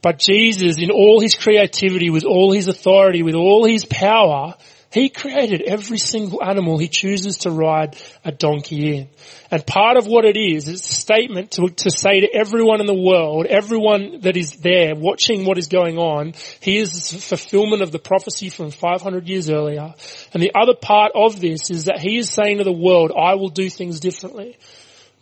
But 0.00 0.18
Jesus, 0.18 0.78
in 0.78 0.90
all 0.90 1.20
his 1.20 1.34
creativity, 1.34 2.10
with 2.10 2.24
all 2.24 2.52
his 2.52 2.68
authority, 2.68 3.22
with 3.22 3.34
all 3.34 3.64
his 3.64 3.84
power, 3.84 4.54
he 4.90 5.10
created 5.10 5.62
every 5.62 5.98
single 5.98 6.42
animal 6.42 6.78
he 6.78 6.88
chooses 6.88 7.38
to 7.38 7.50
ride 7.50 7.96
a 8.24 8.32
donkey 8.32 8.96
in. 8.96 9.08
And 9.50 9.66
part 9.66 9.98
of 9.98 10.06
what 10.06 10.24
it 10.24 10.36
is, 10.36 10.66
is 10.66 10.82
a 10.82 10.94
statement 10.94 11.52
to, 11.52 11.68
to 11.68 11.90
say 11.90 12.20
to 12.20 12.34
everyone 12.34 12.80
in 12.80 12.86
the 12.86 12.94
world, 12.94 13.46
everyone 13.46 14.20
that 14.22 14.36
is 14.36 14.52
there 14.56 14.94
watching 14.94 15.44
what 15.44 15.58
is 15.58 15.66
going 15.66 15.98
on, 15.98 16.32
he 16.60 16.78
is 16.78 17.10
the 17.10 17.18
fulfillment 17.18 17.82
of 17.82 17.92
the 17.92 17.98
prophecy 17.98 18.48
from 18.48 18.70
500 18.70 19.28
years 19.28 19.50
earlier. 19.50 19.94
And 20.32 20.42
the 20.42 20.52
other 20.54 20.74
part 20.74 21.12
of 21.14 21.38
this 21.38 21.70
is 21.70 21.84
that 21.84 21.98
he 21.98 22.16
is 22.16 22.30
saying 22.30 22.58
to 22.58 22.64
the 22.64 22.72
world, 22.72 23.12
I 23.16 23.34
will 23.34 23.50
do 23.50 23.68
things 23.68 24.00
differently. 24.00 24.56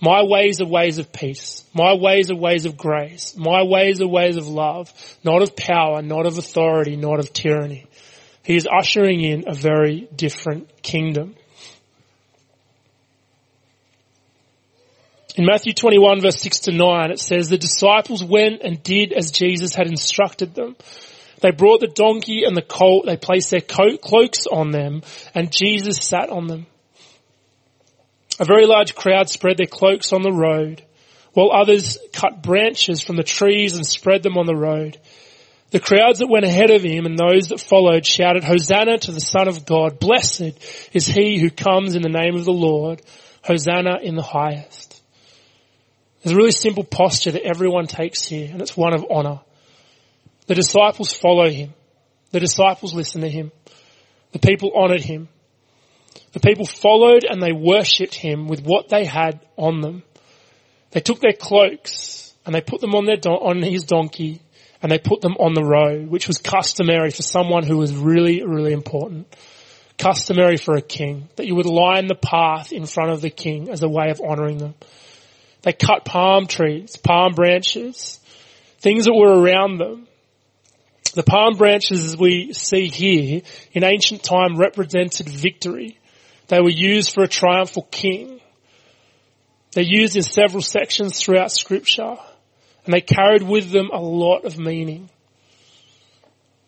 My 0.00 0.22
ways 0.22 0.60
are 0.60 0.66
ways 0.66 0.98
of 0.98 1.12
peace. 1.12 1.64
My 1.72 1.94
ways 1.94 2.30
are 2.30 2.36
ways 2.36 2.66
of 2.66 2.76
grace. 2.76 3.34
My 3.36 3.62
ways 3.62 4.00
are 4.00 4.08
ways 4.08 4.36
of 4.36 4.46
love, 4.46 4.92
not 5.24 5.42
of 5.42 5.56
power, 5.56 6.02
not 6.02 6.26
of 6.26 6.36
authority, 6.36 6.96
not 6.96 7.18
of 7.18 7.32
tyranny. 7.32 7.86
He 8.42 8.56
is 8.56 8.68
ushering 8.70 9.22
in 9.22 9.44
a 9.46 9.54
very 9.54 10.08
different 10.14 10.82
kingdom. 10.82 11.34
In 15.36 15.44
Matthew 15.44 15.74
21 15.74 16.22
verse 16.22 16.40
6 16.40 16.60
to 16.60 16.72
9 16.72 17.10
it 17.10 17.20
says, 17.20 17.48
the 17.48 17.58
disciples 17.58 18.24
went 18.24 18.62
and 18.62 18.82
did 18.82 19.12
as 19.12 19.30
Jesus 19.30 19.74
had 19.74 19.86
instructed 19.86 20.54
them. 20.54 20.76
They 21.40 21.50
brought 21.50 21.80
the 21.80 21.92
donkey 21.94 22.44
and 22.44 22.56
the 22.56 22.62
colt, 22.62 23.04
they 23.04 23.18
placed 23.18 23.50
their 23.50 23.60
coat, 23.60 24.00
cloaks 24.00 24.46
on 24.46 24.70
them, 24.70 25.02
and 25.34 25.52
Jesus 25.52 25.98
sat 25.98 26.30
on 26.30 26.46
them. 26.46 26.66
A 28.38 28.44
very 28.44 28.66
large 28.66 28.94
crowd 28.94 29.30
spread 29.30 29.56
their 29.56 29.66
cloaks 29.66 30.12
on 30.12 30.22
the 30.22 30.32
road, 30.32 30.82
while 31.32 31.50
others 31.52 31.98
cut 32.12 32.42
branches 32.42 33.00
from 33.00 33.16
the 33.16 33.22
trees 33.22 33.76
and 33.76 33.86
spread 33.86 34.22
them 34.22 34.36
on 34.36 34.46
the 34.46 34.56
road. 34.56 34.98
The 35.70 35.80
crowds 35.80 36.20
that 36.20 36.28
went 36.28 36.44
ahead 36.44 36.70
of 36.70 36.82
him 36.82 37.06
and 37.06 37.18
those 37.18 37.48
that 37.48 37.60
followed 37.60 38.06
shouted, 38.06 38.44
Hosanna 38.44 38.98
to 38.98 39.12
the 39.12 39.20
Son 39.20 39.48
of 39.48 39.66
God. 39.66 39.98
Blessed 39.98 40.58
is 40.92 41.06
he 41.06 41.38
who 41.38 41.50
comes 41.50 41.94
in 41.94 42.02
the 42.02 42.08
name 42.08 42.36
of 42.36 42.44
the 42.44 42.52
Lord. 42.52 43.02
Hosanna 43.42 43.98
in 44.02 44.14
the 44.14 44.22
highest. 44.22 45.00
There's 46.22 46.34
a 46.34 46.36
really 46.36 46.52
simple 46.52 46.84
posture 46.84 47.32
that 47.32 47.42
everyone 47.42 47.86
takes 47.86 48.26
here 48.26 48.50
and 48.50 48.60
it's 48.60 48.76
one 48.76 48.94
of 48.94 49.04
honor. 49.10 49.40
The 50.46 50.54
disciples 50.54 51.12
follow 51.12 51.48
him. 51.48 51.74
The 52.30 52.40
disciples 52.40 52.94
listen 52.94 53.22
to 53.22 53.28
him. 53.28 53.50
The 54.32 54.38
people 54.38 54.72
honored 54.74 55.02
him. 55.02 55.28
The 56.32 56.40
people 56.40 56.66
followed 56.66 57.24
and 57.24 57.42
they 57.42 57.52
worshipped 57.52 58.14
him 58.14 58.48
with 58.48 58.62
what 58.62 58.88
they 58.88 59.04
had 59.04 59.40
on 59.56 59.80
them. 59.80 60.02
They 60.90 61.00
took 61.00 61.20
their 61.20 61.32
cloaks 61.32 62.34
and 62.44 62.54
they 62.54 62.60
put 62.60 62.80
them 62.80 62.94
on 62.94 63.04
their 63.04 63.16
don- 63.16 63.34
on 63.34 63.62
his 63.62 63.84
donkey 63.84 64.40
and 64.82 64.92
they 64.92 64.98
put 64.98 65.20
them 65.20 65.36
on 65.38 65.54
the 65.54 65.64
road, 65.64 66.08
which 66.08 66.28
was 66.28 66.38
customary 66.38 67.10
for 67.10 67.22
someone 67.22 67.64
who 67.64 67.78
was 67.78 67.94
really, 67.94 68.44
really 68.44 68.72
important. 68.72 69.26
Customary 69.98 70.58
for 70.58 70.76
a 70.76 70.82
king, 70.82 71.28
that 71.36 71.46
you 71.46 71.54
would 71.54 71.66
line 71.66 72.06
the 72.06 72.14
path 72.14 72.72
in 72.72 72.86
front 72.86 73.10
of 73.10 73.20
the 73.20 73.30
king 73.30 73.70
as 73.70 73.82
a 73.82 73.88
way 73.88 74.10
of 74.10 74.20
honoring 74.20 74.58
them. 74.58 74.74
They 75.62 75.72
cut 75.72 76.04
palm 76.04 76.46
trees, 76.46 76.96
palm 76.96 77.32
branches, 77.32 78.20
things 78.78 79.06
that 79.06 79.14
were 79.14 79.40
around 79.40 79.78
them. 79.78 80.06
The 81.14 81.22
palm 81.22 81.54
branches 81.56 82.04
as 82.04 82.16
we 82.16 82.52
see 82.52 82.88
here 82.88 83.40
in 83.72 83.82
ancient 83.82 84.22
time 84.22 84.58
represented 84.58 85.28
victory. 85.28 85.98
They 86.48 86.60
were 86.60 86.70
used 86.70 87.12
for 87.12 87.24
a 87.24 87.28
triumphal 87.28 87.88
king. 87.90 88.40
They're 89.72 89.84
used 89.84 90.16
in 90.16 90.22
several 90.22 90.62
sections 90.62 91.20
throughout 91.20 91.52
scripture 91.52 92.16
and 92.86 92.94
they 92.94 93.00
carried 93.00 93.42
with 93.42 93.70
them 93.70 93.90
a 93.92 94.00
lot 94.00 94.44
of 94.44 94.58
meaning. 94.58 95.10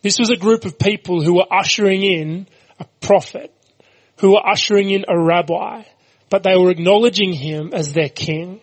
This 0.02 0.18
was 0.18 0.30
a 0.30 0.36
group 0.36 0.64
of 0.64 0.78
people 0.78 1.22
who 1.22 1.36
were 1.36 1.46
ushering 1.50 2.02
in 2.02 2.48
a 2.78 2.84
prophet, 3.00 3.54
who 4.18 4.32
were 4.32 4.46
ushering 4.46 4.90
in 4.90 5.04
a 5.08 5.18
rabbi, 5.18 5.84
but 6.28 6.42
they 6.42 6.56
were 6.56 6.70
acknowledging 6.70 7.32
him 7.32 7.70
as 7.72 7.92
their 7.92 8.08
king. 8.08 8.60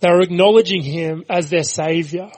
They 0.00 0.10
were 0.10 0.20
acknowledging 0.20 0.82
him 0.82 1.24
as 1.28 1.48
their 1.48 1.62
savior. 1.62 2.30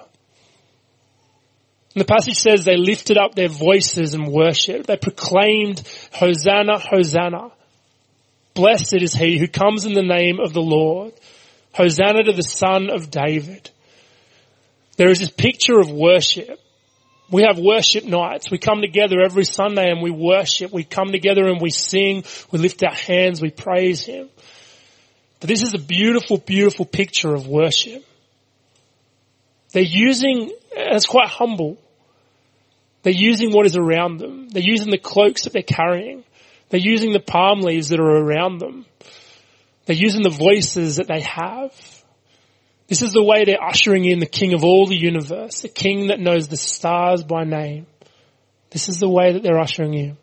And 1.95 2.01
the 2.01 2.05
passage 2.07 2.39
says 2.39 2.65
they 2.65 2.77
lifted 2.77 3.19
up 3.19 3.35
their 3.35 3.49
voices 3.49 4.15
and 4.15 4.29
worshipped. 4.29 4.87
They 4.87 4.97
proclaimed, 4.97 5.83
Hosanna, 6.13 6.79
Hosanna. 6.79 7.51
Blessed 8.55 8.95
is 8.95 9.15
he 9.15 9.39
who 9.39 9.49
comes 9.49 9.87
in 9.87 9.95
the 9.95 10.03
name 10.03 10.39
of 10.41 10.53
the 10.53 10.61
Lord. 10.61 11.13
Hosanna 11.73 12.25
to 12.25 12.33
the 12.33 12.43
son 12.43 12.91
of 12.91 13.11
David. 13.11 13.71
There 14.97 15.11
is 15.11 15.21
this 15.21 15.31
picture 15.31 15.81
of 15.81 15.91
worship. 15.91 16.61
We 17.31 17.45
have 17.45 17.59
worship 17.59 18.05
nights. 18.05 18.51
We 18.51 18.59
come 18.59 18.83
together 18.83 19.21
every 19.25 19.47
Sunday 19.47 19.91
and 19.91 20.03
we 20.03 20.11
worship. 20.11 20.71
We 20.71 20.85
come 20.85 21.13
together 21.13 21.49
and 21.49 21.63
we 21.63 21.71
sing. 21.71 22.25
We 22.51 22.59
lift 22.59 22.85
our 22.85 22.95
hands. 22.95 23.41
We 23.41 23.51
praise 23.51 24.05
Him. 24.05 24.29
But 25.41 25.49
this 25.49 25.63
is 25.63 25.73
a 25.73 25.79
beautiful, 25.79 26.37
beautiful 26.37 26.85
picture 26.85 27.35
of 27.35 27.49
worship. 27.49 28.05
They're 29.73 29.83
using, 29.83 30.53
and 30.77 30.95
it's 30.95 31.07
quite 31.07 31.29
humble. 31.29 31.79
They're 33.03 33.13
using 33.13 33.51
what 33.51 33.65
is 33.65 33.77
around 33.77 34.19
them. 34.19 34.51
They're 34.51 34.63
using 34.63 34.91
the 34.91 34.99
cloaks 34.99 35.45
that 35.45 35.55
they're 35.55 35.63
carrying. 35.63 36.25
They're 36.73 36.81
using 36.81 37.13
the 37.13 37.21
palm 37.21 37.61
leaves 37.61 37.91
that 37.91 38.01
are 38.01 38.17
around 38.17 38.59
them. 38.59 38.87
They're 39.85 39.95
using 39.95 40.23
the 40.23 40.31
voices 40.31 40.97
that 40.97 41.07
they 41.07 41.21
have. 41.21 41.71
This 42.89 43.03
is 43.03 43.13
the 43.13 43.23
way 43.23 43.45
they're 43.45 43.63
ushering 43.63 44.07
in 44.07 44.21
the 44.21 44.27
King 44.27 44.55
of 44.55 44.65
all 44.65 44.87
the 44.87 44.97
universe, 44.97 45.61
the 45.61 45.69
King 45.69 46.07
that 46.07 46.19
knows 46.19 46.49
the 46.49 46.57
stars 46.57 47.25
by 47.25 47.45
name. 47.45 47.87
This 48.71 48.89
is 48.89 48.99
the 48.99 49.09
way 49.09 49.35
that 49.35 49.43
they're 49.43 49.61
ushering 49.61 49.93
him, 49.93 50.17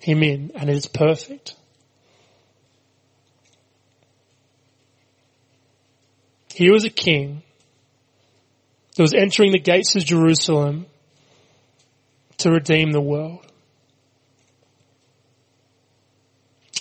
in, 0.00 0.50
and 0.56 0.68
it 0.68 0.76
is 0.76 0.88
perfect. 0.88 1.54
He 6.52 6.68
was 6.68 6.84
a 6.84 6.90
king 6.90 7.44
that 8.96 9.02
was 9.02 9.14
entering 9.14 9.52
the 9.52 9.60
gates 9.60 9.94
of 9.94 10.04
Jerusalem 10.04 10.86
to 12.38 12.50
redeem 12.50 12.90
the 12.90 13.00
world. 13.00 13.46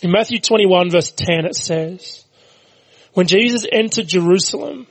In 0.05 0.11
Matthew 0.11 0.37
21 0.37 0.91
verse 0.91 1.11
10 1.11 1.45
it 1.45 1.55
says, 1.55 2.23
when 3.15 3.25
Jesus 3.25 3.65
entered 3.71 4.07
Jerusalem, 4.07 4.85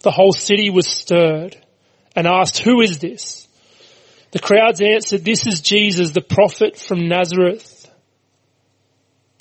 the 0.00 0.10
whole 0.10 0.34
city 0.34 0.68
was 0.68 0.86
stirred 0.86 1.56
and 2.14 2.26
asked, 2.26 2.58
who 2.58 2.82
is 2.82 2.98
this? 2.98 3.48
The 4.32 4.38
crowds 4.38 4.82
answered, 4.82 5.24
this 5.24 5.46
is 5.46 5.62
Jesus, 5.62 6.10
the 6.10 6.20
prophet 6.20 6.76
from 6.76 7.08
Nazareth 7.08 7.90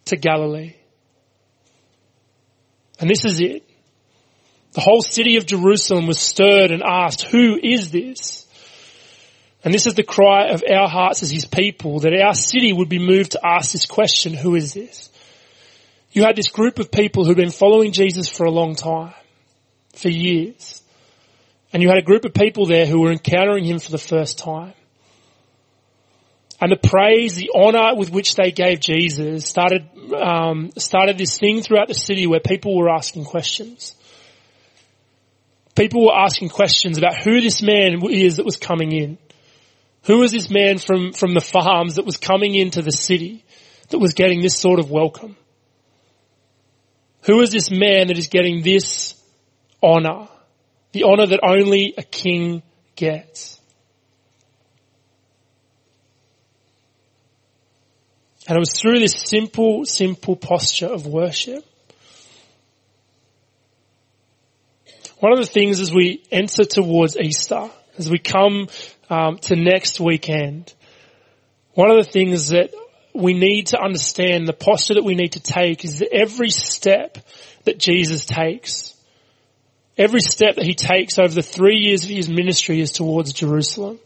to 0.05 0.15
Galilee. 0.15 0.75
And 3.01 3.09
this 3.09 3.25
is 3.25 3.41
it. 3.41 3.69
The 4.71 4.79
whole 4.79 5.01
city 5.01 5.35
of 5.35 5.45
Jerusalem 5.45 6.07
was 6.07 6.17
stirred 6.17 6.71
and 6.71 6.81
asked, 6.81 7.23
who 7.23 7.59
is 7.61 7.91
this? 7.91 8.46
And 9.63 9.73
this 9.73 9.87
is 9.87 9.95
the 9.95 10.03
cry 10.03 10.47
of 10.49 10.63
our 10.69 10.87
hearts 10.87 11.23
as 11.23 11.31
his 11.31 11.45
people, 11.45 11.99
that 12.01 12.13
our 12.13 12.33
city 12.33 12.71
would 12.71 12.89
be 12.89 12.99
moved 12.99 13.31
to 13.31 13.45
ask 13.45 13.71
this 13.71 13.85
question, 13.85 14.33
who 14.33 14.55
is 14.55 14.73
this? 14.73 15.09
You 16.11 16.23
had 16.23 16.35
this 16.35 16.49
group 16.49 16.79
of 16.79 16.91
people 16.91 17.25
who'd 17.25 17.37
been 17.37 17.51
following 17.51 17.91
Jesus 17.91 18.29
for 18.29 18.45
a 18.45 18.51
long 18.51 18.75
time 18.75 19.13
for 19.95 20.09
years. 20.09 20.81
And 21.73 21.83
you 21.83 21.89
had 21.89 21.97
a 21.97 22.03
group 22.03 22.25
of 22.25 22.33
people 22.33 22.65
there 22.65 22.85
who 22.85 23.01
were 23.01 23.11
encountering 23.11 23.65
him 23.65 23.79
for 23.79 23.91
the 23.91 23.97
first 23.97 24.37
time. 24.37 24.73
And 26.59 26.71
the 26.71 26.89
praise, 26.89 27.35
the 27.35 27.51
honor 27.53 27.95
with 27.95 28.09
which 28.09 28.35
they 28.35 28.51
gave 28.51 28.79
Jesus 28.79 29.45
started, 29.45 29.87
um, 30.15 30.71
started 30.77 31.17
this 31.17 31.37
thing 31.37 31.61
throughout 31.61 31.87
the 31.87 31.93
city 31.93 32.25
where 32.25 32.39
people 32.39 32.75
were 32.75 32.89
asking 32.89 33.25
questions. 33.25 33.93
People 35.75 36.05
were 36.05 36.17
asking 36.17 36.49
questions 36.49 36.97
about 36.97 37.21
who 37.21 37.41
this 37.41 37.61
man 37.61 38.01
is 38.09 38.37
that 38.37 38.45
was 38.45 38.57
coming 38.57 38.91
in. 38.91 39.17
Who 40.03 40.19
was 40.19 40.31
this 40.31 40.49
man 40.49 40.77
from, 40.77 41.13
from 41.13 41.33
the 41.33 41.41
farms 41.41 41.95
that 41.95 42.05
was 42.05 42.17
coming 42.17 42.55
into 42.55 42.81
the 42.81 42.91
city 42.91 43.43
that 43.89 43.99
was 43.99 44.13
getting 44.13 44.41
this 44.41 44.57
sort 44.57 44.79
of 44.79 44.89
welcome? 44.89 45.35
Who 47.23 47.41
is 47.41 47.49
this 47.49 47.69
man 47.69 48.07
that 48.07 48.17
is 48.17 48.27
getting 48.27 48.63
this 48.63 49.17
honor. 49.81 50.27
The 50.91 51.03
honor 51.03 51.27
that 51.27 51.39
only 51.43 51.93
a 51.97 52.03
king 52.03 52.63
gets. 52.95 53.59
And 58.47 58.55
it 58.55 58.59
was 58.59 58.79
through 58.79 58.99
this 58.99 59.13
simple, 59.13 59.85
simple 59.85 60.35
posture 60.35 60.87
of 60.87 61.05
worship. 61.05 61.65
One 65.19 65.33
of 65.33 65.39
the 65.39 65.45
things 65.45 65.81
as 65.81 65.91
we 65.91 66.23
enter 66.31 66.63
towards 66.63 67.17
Easter, 67.17 67.69
as 67.97 68.09
we 68.09 68.19
come 68.19 68.67
um, 69.09 69.37
to 69.39 69.55
next 69.55 69.99
weekend, 69.99 70.73
one 71.73 71.91
of 71.91 71.97
the 71.97 72.11
things 72.11 72.49
that 72.49 72.73
we 73.13 73.33
need 73.33 73.67
to 73.67 73.79
understand, 73.79 74.47
the 74.47 74.53
posture 74.53 74.95
that 74.95 75.03
we 75.03 75.15
need 75.15 75.33
to 75.33 75.39
take 75.39 75.83
is 75.83 75.99
that 75.99 76.13
every 76.13 76.49
step 76.49 77.17
that 77.65 77.79
Jesus 77.79 78.25
takes 78.25 78.97
Every 79.97 80.21
step 80.21 80.55
that 80.55 80.65
he 80.65 80.75
takes 80.75 81.17
over 81.17 81.33
the 81.33 81.41
three 81.41 81.77
years 81.79 82.03
of 82.03 82.11
his 82.11 82.29
ministry 82.29 82.81
is 82.81 82.91
towards 82.91 83.33
Jerusalem. 83.33 83.99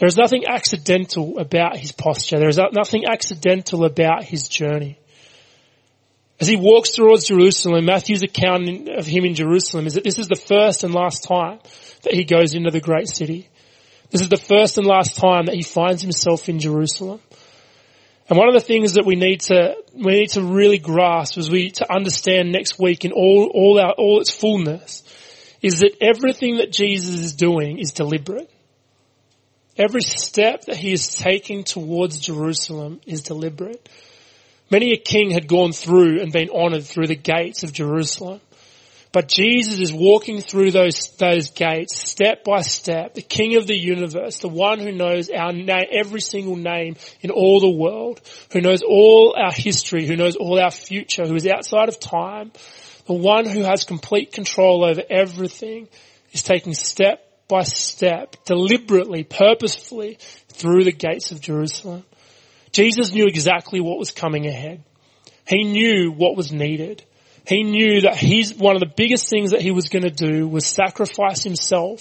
There 0.00 0.08
is 0.08 0.16
nothing 0.16 0.44
accidental 0.46 1.38
about 1.38 1.76
his 1.76 1.92
posture. 1.92 2.38
There 2.38 2.48
is 2.48 2.58
nothing 2.72 3.04
accidental 3.06 3.84
about 3.84 4.24
his 4.24 4.48
journey. 4.48 4.98
As 6.38 6.48
he 6.48 6.56
walks 6.56 6.90
towards 6.90 7.28
Jerusalem, 7.28 7.86
Matthew's 7.86 8.22
account 8.22 8.88
of 8.88 9.06
him 9.06 9.24
in 9.24 9.34
Jerusalem 9.34 9.86
is 9.86 9.94
that 9.94 10.04
this 10.04 10.18
is 10.18 10.28
the 10.28 10.36
first 10.36 10.84
and 10.84 10.94
last 10.94 11.24
time 11.24 11.60
that 12.02 12.12
he 12.12 12.24
goes 12.24 12.54
into 12.54 12.70
the 12.70 12.80
great 12.80 13.08
city. 13.08 13.48
This 14.10 14.20
is 14.20 14.28
the 14.28 14.36
first 14.36 14.76
and 14.76 14.86
last 14.86 15.16
time 15.16 15.46
that 15.46 15.54
he 15.54 15.62
finds 15.62 16.02
himself 16.02 16.48
in 16.48 16.58
Jerusalem. 16.58 17.20
And 18.28 18.38
one 18.38 18.48
of 18.48 18.54
the 18.54 18.60
things 18.60 18.94
that 18.94 19.06
we 19.06 19.14
need 19.14 19.40
to, 19.42 19.76
we 19.94 20.12
need 20.12 20.30
to 20.30 20.42
really 20.42 20.78
grasp 20.78 21.38
as 21.38 21.50
we, 21.50 21.70
to 21.72 21.92
understand 21.92 22.52
next 22.52 22.78
week 22.78 23.04
in 23.04 23.12
all, 23.12 23.50
all 23.54 23.80
our, 23.80 23.92
all 23.92 24.20
its 24.20 24.30
fullness 24.30 25.02
is 25.62 25.80
that 25.80 25.96
everything 26.00 26.56
that 26.56 26.70
Jesus 26.70 27.20
is 27.20 27.34
doing 27.34 27.78
is 27.78 27.92
deliberate. 27.92 28.50
Every 29.78 30.02
step 30.02 30.66
that 30.66 30.76
he 30.76 30.92
is 30.92 31.08
taking 31.08 31.64
towards 31.64 32.18
Jerusalem 32.18 33.00
is 33.06 33.22
deliberate. 33.22 33.88
Many 34.70 34.92
a 34.92 34.96
king 34.96 35.30
had 35.30 35.46
gone 35.46 35.72
through 35.72 36.20
and 36.20 36.32
been 36.32 36.50
honored 36.50 36.84
through 36.84 37.06
the 37.06 37.14
gates 37.14 37.62
of 37.62 37.72
Jerusalem. 37.72 38.40
But 39.12 39.28
Jesus 39.28 39.78
is 39.78 39.94
walking 39.94 40.42
through 40.42 40.72
those, 40.72 41.08
those 41.16 41.48
gates 41.50 41.96
step 41.96 42.44
by 42.44 42.60
step, 42.60 43.14
the 43.14 43.22
King 43.22 43.56
of 43.56 43.66
the 43.66 43.74
universe, 43.74 44.40
the 44.40 44.48
one 44.48 44.78
who 44.78 44.92
knows 44.92 45.30
our 45.30 45.52
every 45.90 46.20
single 46.20 46.56
name 46.56 46.96
in 47.22 47.30
all 47.30 47.60
the 47.60 47.70
world, 47.70 48.20
who 48.52 48.60
knows 48.60 48.82
all 48.82 49.34
our 49.38 49.52
history, 49.52 50.06
who 50.06 50.16
knows 50.16 50.36
all 50.36 50.60
our 50.60 50.70
future, 50.70 51.26
who 51.26 51.34
is 51.34 51.46
outside 51.46 51.88
of 51.88 51.98
time, 51.98 52.52
the 53.06 53.14
one 53.14 53.46
who 53.46 53.62
has 53.62 53.84
complete 53.84 54.32
control 54.32 54.84
over 54.84 55.02
everything 55.08 55.88
is 56.32 56.42
taking 56.42 56.74
step 56.74 57.22
by 57.48 57.62
step, 57.62 58.36
deliberately, 58.44 59.24
purposefully 59.24 60.18
through 60.48 60.84
the 60.84 60.92
gates 60.92 61.30
of 61.30 61.40
Jerusalem. 61.40 62.04
Jesus 62.76 63.10
knew 63.10 63.26
exactly 63.26 63.80
what 63.80 63.98
was 63.98 64.10
coming 64.10 64.46
ahead. 64.46 64.84
He 65.48 65.64
knew 65.64 66.12
what 66.12 66.36
was 66.36 66.52
needed. 66.52 67.02
He 67.48 67.62
knew 67.62 68.02
that 68.02 68.16
he's, 68.16 68.54
one 68.54 68.76
of 68.76 68.80
the 68.80 68.92
biggest 68.94 69.30
things 69.30 69.52
that 69.52 69.62
he 69.62 69.70
was 69.70 69.88
going 69.88 70.02
to 70.02 70.10
do 70.10 70.46
was 70.46 70.66
sacrifice 70.66 71.42
himself 71.42 72.00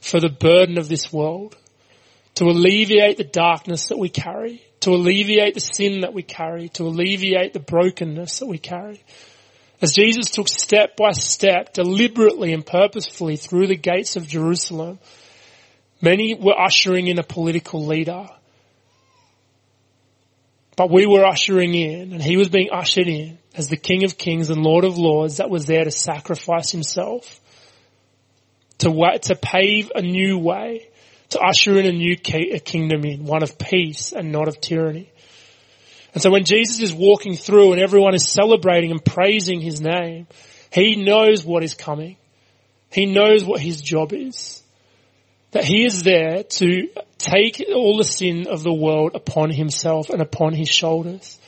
for 0.00 0.20
the 0.20 0.28
burden 0.28 0.78
of 0.78 0.88
this 0.88 1.12
world. 1.12 1.56
To 2.36 2.44
alleviate 2.44 3.16
the 3.16 3.24
darkness 3.24 3.88
that 3.88 3.98
we 3.98 4.10
carry. 4.10 4.62
To 4.82 4.90
alleviate 4.90 5.54
the 5.54 5.60
sin 5.60 6.02
that 6.02 6.14
we 6.14 6.22
carry. 6.22 6.68
To 6.68 6.84
alleviate 6.84 7.52
the 7.52 7.58
brokenness 7.58 8.38
that 8.38 8.46
we 8.46 8.58
carry. 8.58 9.02
As 9.80 9.92
Jesus 9.92 10.30
took 10.30 10.46
step 10.46 10.96
by 10.96 11.10
step, 11.10 11.72
deliberately 11.72 12.52
and 12.52 12.64
purposefully 12.64 13.34
through 13.34 13.66
the 13.66 13.74
gates 13.74 14.14
of 14.14 14.28
Jerusalem, 14.28 15.00
many 16.00 16.36
were 16.36 16.56
ushering 16.56 17.08
in 17.08 17.18
a 17.18 17.24
political 17.24 17.84
leader. 17.84 18.28
But 20.76 20.90
we 20.90 21.06
were 21.06 21.24
ushering 21.24 21.74
in, 21.74 22.12
and 22.12 22.22
he 22.22 22.36
was 22.36 22.48
being 22.48 22.70
ushered 22.72 23.08
in 23.08 23.38
as 23.54 23.68
the 23.68 23.76
King 23.76 24.04
of 24.04 24.16
Kings 24.16 24.48
and 24.48 24.62
Lord 24.62 24.84
of 24.84 24.96
Lords 24.96 25.36
that 25.36 25.50
was 25.50 25.66
there 25.66 25.84
to 25.84 25.90
sacrifice 25.90 26.70
himself, 26.70 27.40
to, 28.78 29.18
to 29.22 29.36
pave 29.36 29.92
a 29.94 30.00
new 30.00 30.38
way, 30.38 30.88
to 31.30 31.40
usher 31.40 31.78
in 31.78 31.86
a 31.86 31.92
new 31.92 32.16
kingdom 32.16 33.04
in, 33.04 33.24
one 33.24 33.42
of 33.42 33.58
peace 33.58 34.12
and 34.12 34.32
not 34.32 34.48
of 34.48 34.60
tyranny. 34.60 35.10
And 36.14 36.22
so 36.22 36.30
when 36.30 36.44
Jesus 36.44 36.80
is 36.80 36.92
walking 36.92 37.36
through 37.36 37.72
and 37.72 37.80
everyone 37.80 38.14
is 38.14 38.28
celebrating 38.28 38.90
and 38.90 39.04
praising 39.04 39.60
his 39.60 39.80
name, 39.80 40.26
he 40.70 40.96
knows 40.96 41.44
what 41.44 41.62
is 41.62 41.74
coming. 41.74 42.16
He 42.90 43.06
knows 43.06 43.44
what 43.44 43.60
his 43.60 43.80
job 43.80 44.12
is. 44.12 44.61
That 45.52 45.64
he 45.64 45.84
is 45.84 46.02
there 46.02 46.42
to 46.42 46.88
take 47.18 47.62
all 47.72 47.96
the 47.96 48.04
sin 48.04 48.46
of 48.48 48.62
the 48.62 48.72
world 48.72 49.12
upon 49.14 49.50
himself 49.50 50.10
and 50.10 50.20
upon 50.20 50.54
his 50.54 50.68
shoulders. 50.68 51.38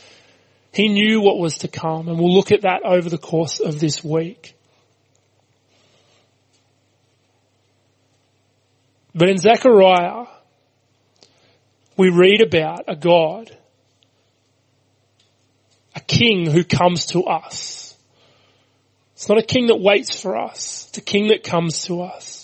He 0.72 0.88
knew 0.88 1.20
what 1.20 1.38
was 1.38 1.58
to 1.58 1.68
come 1.68 2.08
and 2.08 2.18
we'll 2.18 2.34
look 2.34 2.52
at 2.52 2.62
that 2.62 2.82
over 2.84 3.08
the 3.08 3.18
course 3.18 3.60
of 3.60 3.80
this 3.80 4.02
week. 4.04 4.54
But 9.14 9.28
in 9.28 9.38
Zechariah, 9.38 10.26
we 11.96 12.10
read 12.10 12.42
about 12.42 12.84
a 12.88 12.96
God 12.96 13.56
a 15.94 16.00
king 16.00 16.50
who 16.50 16.64
comes 16.64 17.06
to 17.06 17.24
us. 17.24 17.96
It's 19.14 19.28
not 19.28 19.38
a 19.38 19.42
king 19.42 19.68
that 19.68 19.76
waits 19.76 20.20
for 20.20 20.36
us. 20.36 20.86
It's 20.88 20.98
a 20.98 21.02
king 21.02 21.28
that 21.28 21.44
comes 21.44 21.84
to 21.84 22.02
us. 22.02 22.43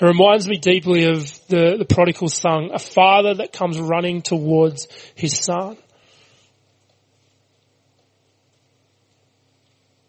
It 0.00 0.04
reminds 0.04 0.48
me 0.48 0.58
deeply 0.58 1.04
of 1.04 1.46
the, 1.48 1.76
the 1.78 1.84
prodigal 1.84 2.28
son, 2.28 2.70
a 2.72 2.78
father 2.78 3.34
that 3.34 3.52
comes 3.52 3.80
running 3.80 4.22
towards 4.22 4.86
his 5.16 5.36
son. 5.36 5.76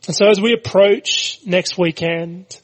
And 0.05 0.15
so 0.15 0.27
as 0.27 0.39
we 0.39 0.53
approach 0.53 1.39
next 1.45 1.77
weekend, 1.77 2.59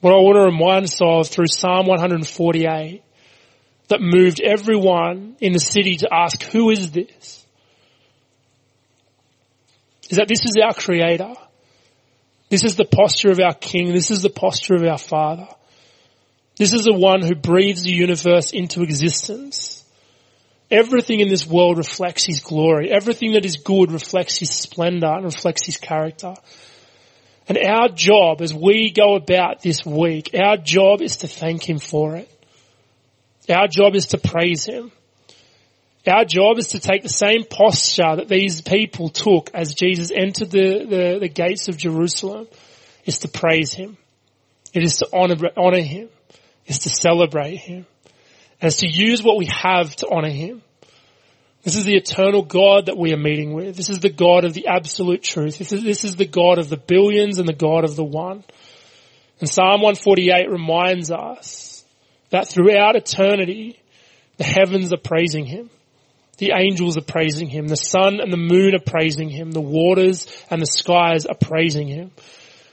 what 0.00 0.12
I 0.12 0.16
want 0.16 0.36
to 0.36 0.42
remind 0.42 0.84
us 0.84 0.98
of 1.00 1.28
through 1.28 1.46
Psalm 1.46 1.86
148 1.86 3.02
that 3.88 4.00
moved 4.00 4.40
everyone 4.40 5.36
in 5.40 5.52
the 5.52 5.60
city 5.60 5.96
to 5.96 6.08
ask, 6.12 6.42
who 6.42 6.70
is 6.70 6.90
this? 6.92 7.46
Is 10.08 10.18
that 10.18 10.28
this 10.28 10.40
is 10.40 10.54
our 10.62 10.74
creator. 10.74 11.34
This 12.52 12.64
is 12.64 12.76
the 12.76 12.84
posture 12.84 13.30
of 13.30 13.40
our 13.40 13.54
king. 13.54 13.94
This 13.94 14.10
is 14.10 14.20
the 14.20 14.28
posture 14.28 14.74
of 14.74 14.82
our 14.82 14.98
father. 14.98 15.48
This 16.56 16.74
is 16.74 16.84
the 16.84 16.92
one 16.92 17.22
who 17.22 17.34
breathes 17.34 17.82
the 17.82 17.92
universe 17.92 18.52
into 18.52 18.82
existence. 18.82 19.82
Everything 20.70 21.20
in 21.20 21.28
this 21.28 21.46
world 21.46 21.78
reflects 21.78 22.24
his 22.24 22.40
glory. 22.40 22.90
Everything 22.92 23.32
that 23.32 23.46
is 23.46 23.56
good 23.56 23.90
reflects 23.90 24.36
his 24.38 24.50
splendor 24.50 25.06
and 25.06 25.24
reflects 25.24 25.64
his 25.64 25.78
character. 25.78 26.34
And 27.48 27.56
our 27.56 27.88
job 27.88 28.42
as 28.42 28.52
we 28.52 28.90
go 28.90 29.14
about 29.14 29.62
this 29.62 29.86
week, 29.86 30.32
our 30.34 30.58
job 30.58 31.00
is 31.00 31.16
to 31.18 31.28
thank 31.28 31.66
him 31.66 31.78
for 31.78 32.16
it. 32.16 32.28
Our 33.48 33.66
job 33.66 33.94
is 33.94 34.08
to 34.08 34.18
praise 34.18 34.66
Him. 34.66 34.92
Our 36.06 36.24
job 36.24 36.58
is 36.58 36.68
to 36.68 36.80
take 36.80 37.02
the 37.02 37.08
same 37.08 37.44
posture 37.44 38.16
that 38.16 38.28
these 38.28 38.60
people 38.60 39.08
took 39.08 39.50
as 39.54 39.74
Jesus 39.74 40.10
entered 40.10 40.50
the, 40.50 40.84
the, 40.84 41.18
the 41.20 41.28
gates 41.28 41.68
of 41.68 41.76
Jerusalem, 41.76 42.48
is 43.04 43.18
to 43.20 43.28
praise 43.28 43.72
Him. 43.72 43.96
It 44.72 44.82
is 44.82 44.96
to 44.96 45.08
honor, 45.12 45.36
honor 45.56 45.80
Him. 45.80 46.08
It's 46.66 46.80
to 46.80 46.88
celebrate 46.88 47.56
Him. 47.56 47.86
And 48.60 48.68
it's 48.68 48.80
to 48.80 48.88
use 48.88 49.22
what 49.22 49.36
we 49.36 49.46
have 49.46 49.94
to 49.96 50.08
honor 50.10 50.30
Him. 50.30 50.62
This 51.62 51.76
is 51.76 51.84
the 51.84 51.94
eternal 51.94 52.42
God 52.42 52.86
that 52.86 52.98
we 52.98 53.12
are 53.12 53.18
meeting 53.18 53.52
with. 53.52 53.76
This 53.76 53.88
is 53.88 54.00
the 54.00 54.10
God 54.10 54.44
of 54.44 54.54
the 54.54 54.66
absolute 54.66 55.22
truth. 55.22 55.58
This 55.58 55.70
is, 55.70 55.84
this 55.84 56.04
is 56.04 56.16
the 56.16 56.26
God 56.26 56.58
of 56.58 56.68
the 56.68 56.76
billions 56.76 57.38
and 57.38 57.48
the 57.48 57.52
God 57.52 57.84
of 57.84 57.94
the 57.94 58.04
one. 58.04 58.42
And 59.38 59.48
Psalm 59.48 59.80
148 59.82 60.50
reminds 60.50 61.12
us 61.12 61.84
that 62.30 62.48
throughout 62.48 62.96
eternity, 62.96 63.78
the 64.38 64.44
heavens 64.44 64.92
are 64.92 64.98
praising 64.98 65.44
him. 65.44 65.70
The 66.38 66.52
angels 66.56 66.96
are 66.96 67.02
praising 67.02 67.48
him. 67.48 67.68
The 67.68 67.76
sun 67.76 68.20
and 68.20 68.32
the 68.32 68.36
moon 68.36 68.74
are 68.74 68.84
praising 68.84 69.28
him. 69.28 69.50
The 69.50 69.60
waters 69.60 70.26
and 70.50 70.60
the 70.60 70.66
skies 70.66 71.26
are 71.26 71.36
praising 71.36 71.88
him. 71.88 72.10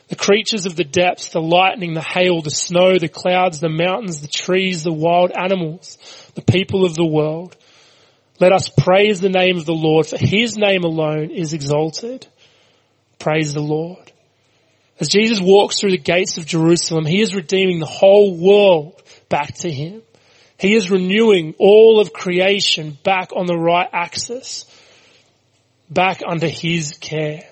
The 0.07 0.15
creatures 0.15 0.65
of 0.65 0.75
the 0.75 0.83
depths, 0.83 1.29
the 1.29 1.41
lightning, 1.41 1.93
the 1.93 2.01
hail, 2.01 2.41
the 2.41 2.49
snow, 2.49 2.97
the 2.97 3.09
clouds, 3.09 3.59
the 3.59 3.69
mountains, 3.69 4.21
the 4.21 4.27
trees, 4.27 4.83
the 4.83 4.93
wild 4.93 5.31
animals, 5.31 5.97
the 6.33 6.41
people 6.41 6.83
of 6.83 6.95
the 6.95 7.05
world. 7.05 7.55
Let 8.39 8.53
us 8.53 8.69
praise 8.69 9.19
the 9.19 9.29
name 9.29 9.57
of 9.57 9.65
the 9.65 9.73
Lord, 9.73 10.07
for 10.07 10.17
his 10.17 10.57
name 10.57 10.83
alone 10.83 11.29
is 11.29 11.53
exalted. 11.53 12.25
Praise 13.19 13.53
the 13.53 13.61
Lord. 13.61 14.11
As 14.99 15.09
Jesus 15.09 15.39
walks 15.39 15.79
through 15.79 15.91
the 15.91 15.97
gates 15.97 16.37
of 16.37 16.45
Jerusalem, 16.45 17.05
he 17.05 17.21
is 17.21 17.35
redeeming 17.35 17.79
the 17.79 17.85
whole 17.85 18.35
world 18.35 19.01
back 19.29 19.53
to 19.59 19.71
Him. 19.71 20.01
He 20.59 20.75
is 20.75 20.91
renewing 20.91 21.55
all 21.57 22.01
of 22.01 22.11
creation 22.11 22.97
back 23.03 23.31
on 23.33 23.45
the 23.45 23.57
right 23.57 23.87
axis, 23.93 24.65
back 25.89 26.21
under 26.27 26.47
His 26.47 26.97
care. 26.99 27.49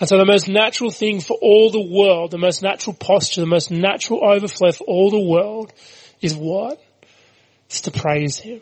And 0.00 0.08
so 0.08 0.18
the 0.18 0.24
most 0.24 0.48
natural 0.48 0.90
thing 0.90 1.20
for 1.20 1.36
all 1.40 1.70
the 1.70 1.88
world, 1.88 2.32
the 2.32 2.38
most 2.38 2.62
natural 2.62 2.94
posture, 2.94 3.40
the 3.40 3.46
most 3.46 3.70
natural 3.70 4.20
overflow 4.24 4.72
for 4.72 4.84
all 4.84 5.10
the 5.10 5.20
world 5.20 5.72
is 6.20 6.34
what? 6.34 6.82
It's 7.66 7.82
to 7.82 7.92
praise 7.92 8.38
Him. 8.38 8.60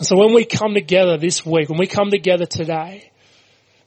And 0.00 0.06
so 0.06 0.16
when 0.16 0.34
we 0.34 0.44
come 0.44 0.74
together 0.74 1.16
this 1.16 1.46
week, 1.46 1.68
when 1.68 1.78
we 1.78 1.86
come 1.86 2.10
together 2.10 2.46
today, 2.46 3.10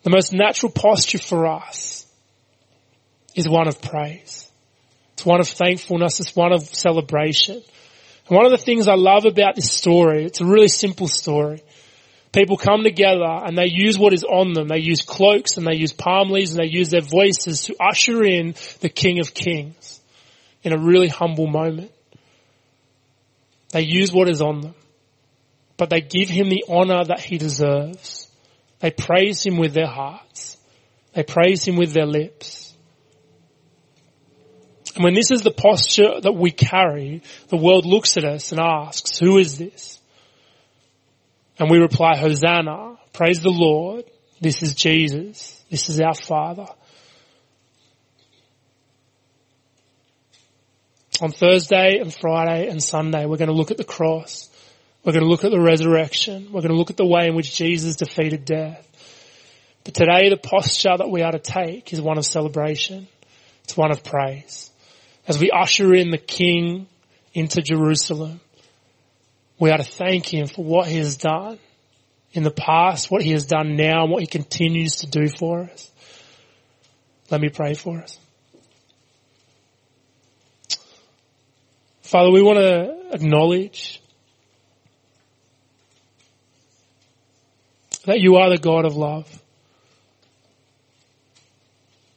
the 0.03 0.11
most 0.11 0.31
natural 0.31 0.71
posture 0.71 1.17
for 1.17 1.47
us 1.47 2.05
is 3.35 3.49
one 3.49 3.67
of 3.67 3.81
praise. 3.81 4.42
It's 5.13 5.25
one 5.25 5.39
of 5.39 5.47
thankfulness. 5.47 6.19
It's 6.19 6.35
one 6.35 6.51
of 6.51 6.63
celebration. 6.63 7.61
And 8.27 8.35
one 8.35 8.45
of 8.45 8.51
the 8.51 8.57
things 8.57 8.87
I 8.87 8.95
love 8.95 9.25
about 9.25 9.55
this 9.55 9.71
story, 9.71 10.25
it's 10.25 10.41
a 10.41 10.45
really 10.45 10.67
simple 10.67 11.07
story. 11.07 11.63
People 12.31 12.57
come 12.57 12.83
together 12.83 13.23
and 13.23 13.55
they 13.55 13.67
use 13.69 13.97
what 13.97 14.11
is 14.11 14.23
on 14.23 14.53
them. 14.53 14.67
They 14.67 14.79
use 14.79 15.03
cloaks 15.03 15.57
and 15.57 15.67
they 15.67 15.75
use 15.75 15.93
palm 15.93 16.31
leaves 16.31 16.51
and 16.51 16.59
they 16.59 16.69
use 16.69 16.89
their 16.89 17.01
voices 17.01 17.65
to 17.65 17.75
usher 17.79 18.23
in 18.23 18.55
the 18.79 18.89
King 18.89 19.19
of 19.19 19.33
Kings 19.33 20.01
in 20.63 20.73
a 20.73 20.79
really 20.79 21.09
humble 21.09 21.47
moment. 21.47 21.91
They 23.69 23.81
use 23.81 24.11
what 24.11 24.29
is 24.29 24.41
on 24.41 24.61
them, 24.61 24.75
but 25.77 25.89
they 25.89 26.01
give 26.01 26.29
him 26.29 26.49
the 26.49 26.63
honor 26.69 27.03
that 27.03 27.19
he 27.19 27.37
deserves. 27.37 28.27
They 28.79 28.91
praise 28.91 29.43
him 29.45 29.57
with 29.57 29.73
their 29.73 29.87
hearts. 29.87 30.57
They 31.13 31.23
praise 31.23 31.67
him 31.67 31.75
with 31.75 31.93
their 31.93 32.05
lips. 32.05 32.62
And 34.95 35.03
when 35.03 35.13
this 35.13 35.31
is 35.31 35.41
the 35.41 35.51
posture 35.51 36.21
that 36.21 36.33
we 36.33 36.51
carry, 36.51 37.23
the 37.49 37.57
world 37.57 37.85
looks 37.85 38.15
at 38.17 38.25
us 38.25 38.51
and 38.51 38.61
asks, 38.61 39.17
who 39.17 39.37
is 39.37 39.57
this? 39.57 39.99
And 41.57 41.69
we 41.69 41.79
reply, 41.79 42.15
Hosanna, 42.17 42.97
praise 43.11 43.39
the 43.39 43.49
Lord, 43.49 44.05
this 44.39 44.61
is 44.61 44.75
Jesus, 44.75 45.63
this 45.69 45.89
is 45.89 45.99
our 45.99 46.13
Father. 46.13 46.67
On 51.21 51.31
Thursday 51.31 51.99
and 51.99 52.13
Friday 52.13 52.67
and 52.67 52.81
Sunday, 52.81 53.25
we're 53.25 53.37
going 53.37 53.49
to 53.49 53.55
look 53.55 53.71
at 53.71 53.77
the 53.77 53.83
cross. 53.83 54.49
We're 55.03 55.13
going 55.13 55.23
to 55.23 55.29
look 55.29 55.43
at 55.43 55.51
the 55.51 55.61
resurrection. 55.61 56.47
We're 56.51 56.61
going 56.61 56.71
to 56.71 56.77
look 56.77 56.89
at 56.89 56.97
the 56.97 57.05
way 57.05 57.27
in 57.27 57.35
which 57.35 57.55
Jesus 57.55 57.95
defeated 57.95 58.45
death. 58.45 58.87
But 59.83 59.93
today 59.93 60.29
the 60.29 60.37
posture 60.37 60.97
that 60.97 61.09
we 61.09 61.21
are 61.21 61.31
to 61.31 61.39
take 61.39 61.93
is 61.93 62.01
one 62.01 62.17
of 62.17 62.25
celebration. 62.25 63.07
It's 63.63 63.77
one 63.77 63.91
of 63.91 64.03
praise 64.03 64.71
as 65.27 65.39
we 65.39 65.51
usher 65.51 65.93
in 65.93 66.09
the 66.09 66.17
King 66.17 66.87
into 67.33 67.61
Jerusalem, 67.61 68.41
we 69.59 69.71
are 69.71 69.77
to 69.77 69.83
thank 69.83 70.33
Him 70.33 70.47
for 70.47 70.63
what 70.63 70.87
He 70.87 70.97
has 70.97 71.15
done 71.15 71.59
in 72.33 72.43
the 72.43 72.51
past, 72.51 73.09
what 73.09 73.21
He 73.21 73.31
has 73.31 73.45
done 73.45 73.75
now, 73.75 74.03
and 74.03 74.11
what 74.11 74.21
He 74.21 74.27
continues 74.27 74.97
to 74.97 75.07
do 75.07 75.29
for 75.29 75.61
us. 75.61 75.89
Let 77.29 77.41
me 77.41 77.49
pray 77.49 77.73
for 77.73 77.99
us. 77.99 78.19
Father, 82.01 82.31
we 82.31 82.41
want 82.41 82.59
to 82.59 83.15
acknowledge 83.15 84.01
that 88.05 88.19
you 88.19 88.35
are 88.35 88.49
the 88.49 88.57
God 88.57 88.85
of 88.85 88.95
love. 88.95 89.41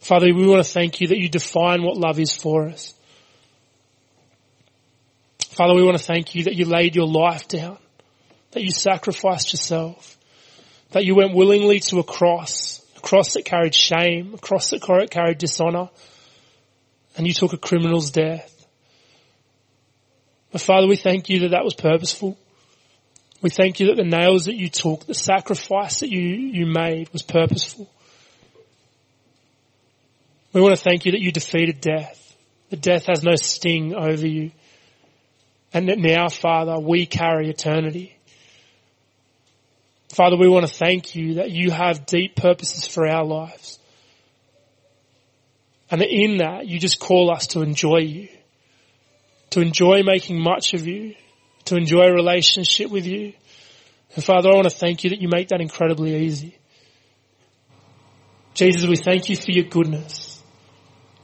Father, 0.01 0.27
we 0.27 0.47
want 0.47 0.65
to 0.65 0.71
thank 0.71 1.01
you 1.01 1.09
that 1.09 1.19
you 1.19 1.29
define 1.29 1.83
what 1.83 1.97
love 1.97 2.21
is 2.21 2.35
for 2.35 2.69
us. 2.69 2.96
Father, 5.57 5.75
we 5.75 5.83
want 5.83 5.97
to 5.97 6.05
thank 6.05 6.35
you 6.35 6.45
that 6.45 6.55
you 6.55 6.67
laid 6.67 6.95
your 6.95 7.07
life 7.07 7.49
down, 7.49 7.79
that 8.51 8.63
you 8.63 8.71
sacrificed 8.71 9.55
yourself, 9.55 10.19
that 10.91 11.07
you 11.07 11.15
went 11.15 11.35
willingly 11.35 11.81
to 11.81 11.99
a 11.99 12.05
cross, 12.05 12.85
a 12.99 13.01
cross 13.01 13.33
that 13.33 13.47
carried 13.47 13.75
shame, 13.75 14.35
a 14.35 14.37
cross 14.37 14.69
that 14.69 14.83
carried 15.11 15.39
dishonor, 15.39 15.89
and 17.17 17.27
you 17.27 17.33
took 17.33 17.55
a 17.55 17.57
criminal's 17.57 18.11
death. 18.11 18.67
But 20.53 20.61
Father, 20.61 20.87
we 20.87 20.97
thank 20.97 21.31
you 21.31 21.39
that 21.41 21.53
that 21.53 21.65
was 21.65 21.73
purposeful. 21.73 22.37
We 23.41 23.49
thank 23.49 23.81
you 23.81 23.87
that 23.87 23.97
the 23.97 24.05
nails 24.05 24.45
that 24.45 24.57
you 24.57 24.69
took, 24.69 25.07
the 25.07 25.15
sacrifice 25.15 26.01
that 26.01 26.11
you, 26.11 26.21
you 26.21 26.67
made 26.67 27.11
was 27.15 27.23
purposeful. 27.23 27.91
We 30.53 30.61
want 30.61 30.77
to 30.77 30.85
thank 30.85 31.07
you 31.07 31.13
that 31.13 31.23
you 31.23 31.33
defeated 31.33 31.81
death. 31.81 32.37
That 32.69 32.83
death 32.83 33.07
has 33.07 33.23
no 33.23 33.37
sting 33.37 33.95
over 33.95 34.27
you. 34.27 34.51
And 35.77 35.91
that 35.91 35.99
now, 35.99 36.31
Father, 36.31 36.79
we 36.79 37.05
carry 37.05 37.51
eternity. 37.51 38.17
Father, 40.09 40.39
we 40.39 40.49
want 40.49 40.67
to 40.67 40.75
thank 40.75 41.15
you 41.15 41.35
that 41.35 41.51
you 41.51 41.71
have 41.71 42.07
deep 42.07 42.35
purposes 42.35 42.87
for 42.87 43.07
our 43.07 43.27
lives. 43.27 43.79
And 45.91 46.01
that 46.01 46.09
in 46.09 46.39
that, 46.39 46.67
you 46.67 46.79
just 46.79 46.99
call 46.99 47.31
us 47.31 47.49
to 47.49 47.61
enjoy 47.61 47.99
you. 47.99 48.29
To 49.51 49.61
enjoy 49.61 50.03
making 50.03 50.41
much 50.41 50.73
of 50.73 50.87
you. 50.87 51.15
To 51.67 51.77
enjoy 51.77 52.05
a 52.05 52.15
relationship 52.15 52.91
with 52.91 53.07
you. 53.07 53.35
And 54.15 54.25
Father, 54.25 54.49
I 54.49 54.55
want 54.55 54.71
to 54.71 54.75
thank 54.75 55.05
you 55.05 55.11
that 55.11 55.21
you 55.21 55.29
make 55.29 55.49
that 55.49 55.61
incredibly 55.61 56.17
easy. 56.25 56.57
Jesus, 58.55 58.87
we 58.87 58.97
thank 58.97 59.29
you 59.29 59.37
for 59.37 59.51
your 59.51 59.65
goodness. 59.65 60.36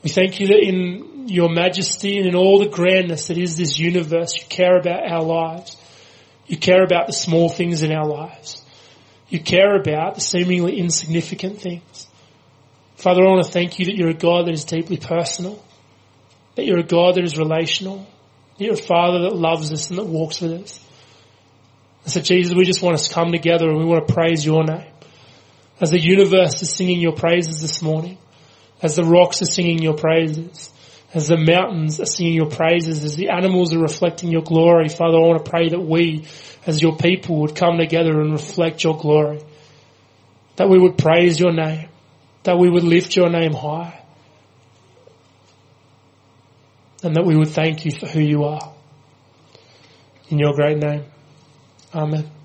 We 0.02 0.10
thank 0.10 0.40
you 0.40 0.48
that 0.48 0.62
in 0.62 1.28
your 1.28 1.48
majesty 1.48 2.18
and 2.18 2.26
in 2.26 2.34
all 2.34 2.58
the 2.58 2.68
grandness 2.68 3.28
that 3.28 3.38
is 3.38 3.56
this 3.56 3.78
universe, 3.78 4.36
you 4.36 4.44
care 4.48 4.76
about 4.76 5.08
our 5.08 5.22
lives. 5.22 5.76
You 6.46 6.56
care 6.56 6.82
about 6.82 7.06
the 7.06 7.12
small 7.12 7.48
things 7.48 7.82
in 7.82 7.92
our 7.92 8.06
lives. 8.06 8.62
You 9.28 9.40
care 9.40 9.76
about 9.76 10.16
the 10.16 10.20
seemingly 10.20 10.78
insignificant 10.78 11.60
things. 11.60 12.08
Father, 12.96 13.22
I 13.22 13.30
want 13.30 13.46
to 13.46 13.50
thank 13.50 13.78
you 13.78 13.86
that 13.86 13.96
you're 13.96 14.10
a 14.10 14.14
God 14.14 14.46
that 14.46 14.52
is 14.52 14.64
deeply 14.64 14.96
personal, 14.96 15.62
that 16.56 16.66
you're 16.66 16.80
a 16.80 16.84
God 16.84 17.14
that 17.14 17.24
is 17.24 17.38
relational, 17.38 18.06
that 18.58 18.64
you're 18.64 18.74
a 18.74 18.76
Father 18.76 19.22
that 19.22 19.34
loves 19.34 19.72
us 19.72 19.88
and 19.90 19.98
that 19.98 20.06
walks 20.06 20.40
with 20.40 20.52
us. 20.52 20.84
And 22.04 22.12
so 22.12 22.20
Jesus, 22.20 22.54
we 22.54 22.64
just 22.64 22.82
want 22.82 22.94
us 22.94 23.08
to 23.08 23.14
come 23.14 23.32
together 23.32 23.68
and 23.68 23.78
we 23.78 23.84
want 23.84 24.06
to 24.06 24.14
praise 24.14 24.44
your 24.44 24.64
name. 24.64 24.86
As 25.80 25.90
the 25.90 26.00
universe 26.00 26.60
is 26.62 26.70
singing 26.70 27.00
your 27.00 27.14
praises 27.14 27.60
this 27.60 27.80
morning, 27.82 28.18
as 28.82 28.96
the 28.96 29.04
rocks 29.04 29.40
are 29.40 29.46
singing 29.46 29.78
your 29.78 29.94
praises, 29.94 30.72
as 31.14 31.28
the 31.28 31.36
mountains 31.36 32.00
are 32.00 32.06
singing 32.06 32.34
your 32.34 32.50
praises, 32.50 33.04
as 33.04 33.16
the 33.16 33.28
animals 33.28 33.72
are 33.72 33.78
reflecting 33.78 34.30
your 34.30 34.42
glory, 34.42 34.88
Father, 34.88 35.16
I 35.16 35.20
want 35.20 35.44
to 35.44 35.50
pray 35.50 35.68
that 35.68 35.80
we, 35.80 36.26
as 36.66 36.82
your 36.82 36.96
people, 36.96 37.40
would 37.40 37.54
come 37.54 37.78
together 37.78 38.20
and 38.20 38.32
reflect 38.32 38.82
your 38.82 38.96
glory. 38.96 39.40
That 40.56 40.68
we 40.68 40.78
would 40.78 40.98
praise 40.98 41.38
your 41.38 41.52
name. 41.52 41.88
That 42.42 42.58
we 42.58 42.68
would 42.68 42.82
lift 42.82 43.14
your 43.14 43.30
name 43.30 43.52
high. 43.52 44.02
And 47.04 47.16
that 47.16 47.24
we 47.24 47.36
would 47.36 47.48
thank 47.48 47.84
you 47.84 47.92
for 47.92 48.06
who 48.06 48.20
you 48.20 48.44
are. 48.44 48.72
In 50.28 50.38
your 50.38 50.54
great 50.54 50.78
name. 50.78 51.04
Amen. 51.94 52.41